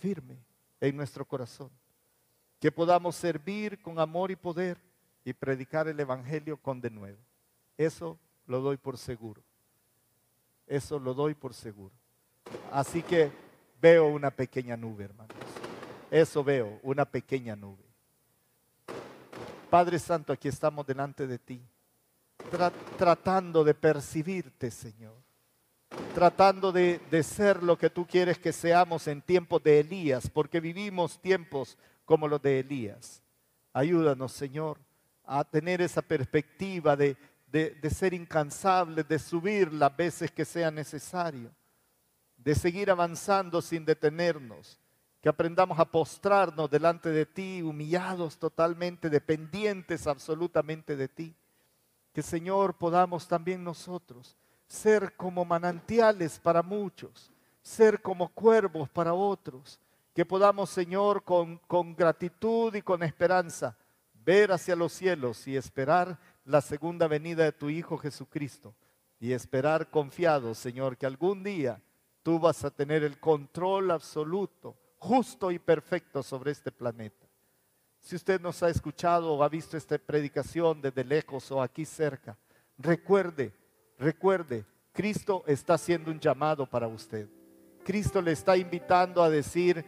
[0.00, 0.38] firme
[0.80, 1.70] en nuestro corazón.
[2.58, 4.78] Que podamos servir con amor y poder
[5.24, 7.18] y predicar el Evangelio con denuedo.
[7.76, 9.42] Eso lo doy por seguro.
[10.66, 11.94] Eso lo doy por seguro.
[12.70, 13.30] Así que
[13.80, 15.36] veo una pequeña nube, hermanos.
[16.10, 17.84] Eso veo, una pequeña nube.
[19.70, 21.62] Padre Santo, aquí estamos delante de ti
[22.96, 25.16] tratando de percibirte, Señor.
[26.14, 31.20] Tratando de, ser lo que tú quieres que seamos en tiempos de Elías, porque vivimos
[31.20, 33.22] tiempos como los de Elías.
[33.72, 34.78] Ayúdanos, Señor,
[35.24, 41.50] a tener esa perspectiva de, de, ser incansables, de subir las veces que sea necesario,
[42.36, 44.78] de seguir avanzando sin detenernos,
[45.20, 51.34] que aprendamos a postrarnos delante de ti, humillados totalmente, dependientes absolutamente de ti.
[52.12, 54.36] Que Señor podamos también nosotros
[54.72, 59.78] ser como manantiales para muchos, ser como cuervos para otros.
[60.14, 61.60] Que podamos, Señor, con,
[61.94, 63.76] gratitud y con esperanza,
[64.24, 68.74] ver hacia los cielos y esperar la segunda venida de tu Hijo Jesucristo.
[69.20, 71.80] Y esperar confiados, Señor, que algún día
[72.22, 77.21] tú vas a tener el control absoluto, justo y perfecto sobre este planeta.
[78.02, 82.36] Si usted nos ha escuchado o ha visto esta predicación desde lejos o aquí cerca,
[82.76, 83.52] recuerde,
[83.96, 87.28] recuerde, Cristo está haciendo un llamado para usted.
[87.84, 89.84] Cristo le está invitando a decir,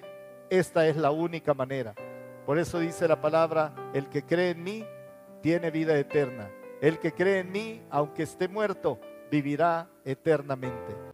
[0.49, 1.93] esta es la única manera.
[2.47, 4.87] Por eso dice la palabra, el que cree en mí
[5.43, 6.49] tiene vida eterna.
[6.81, 11.14] El que cree en mí, aunque esté muerto, vivirá eternamente.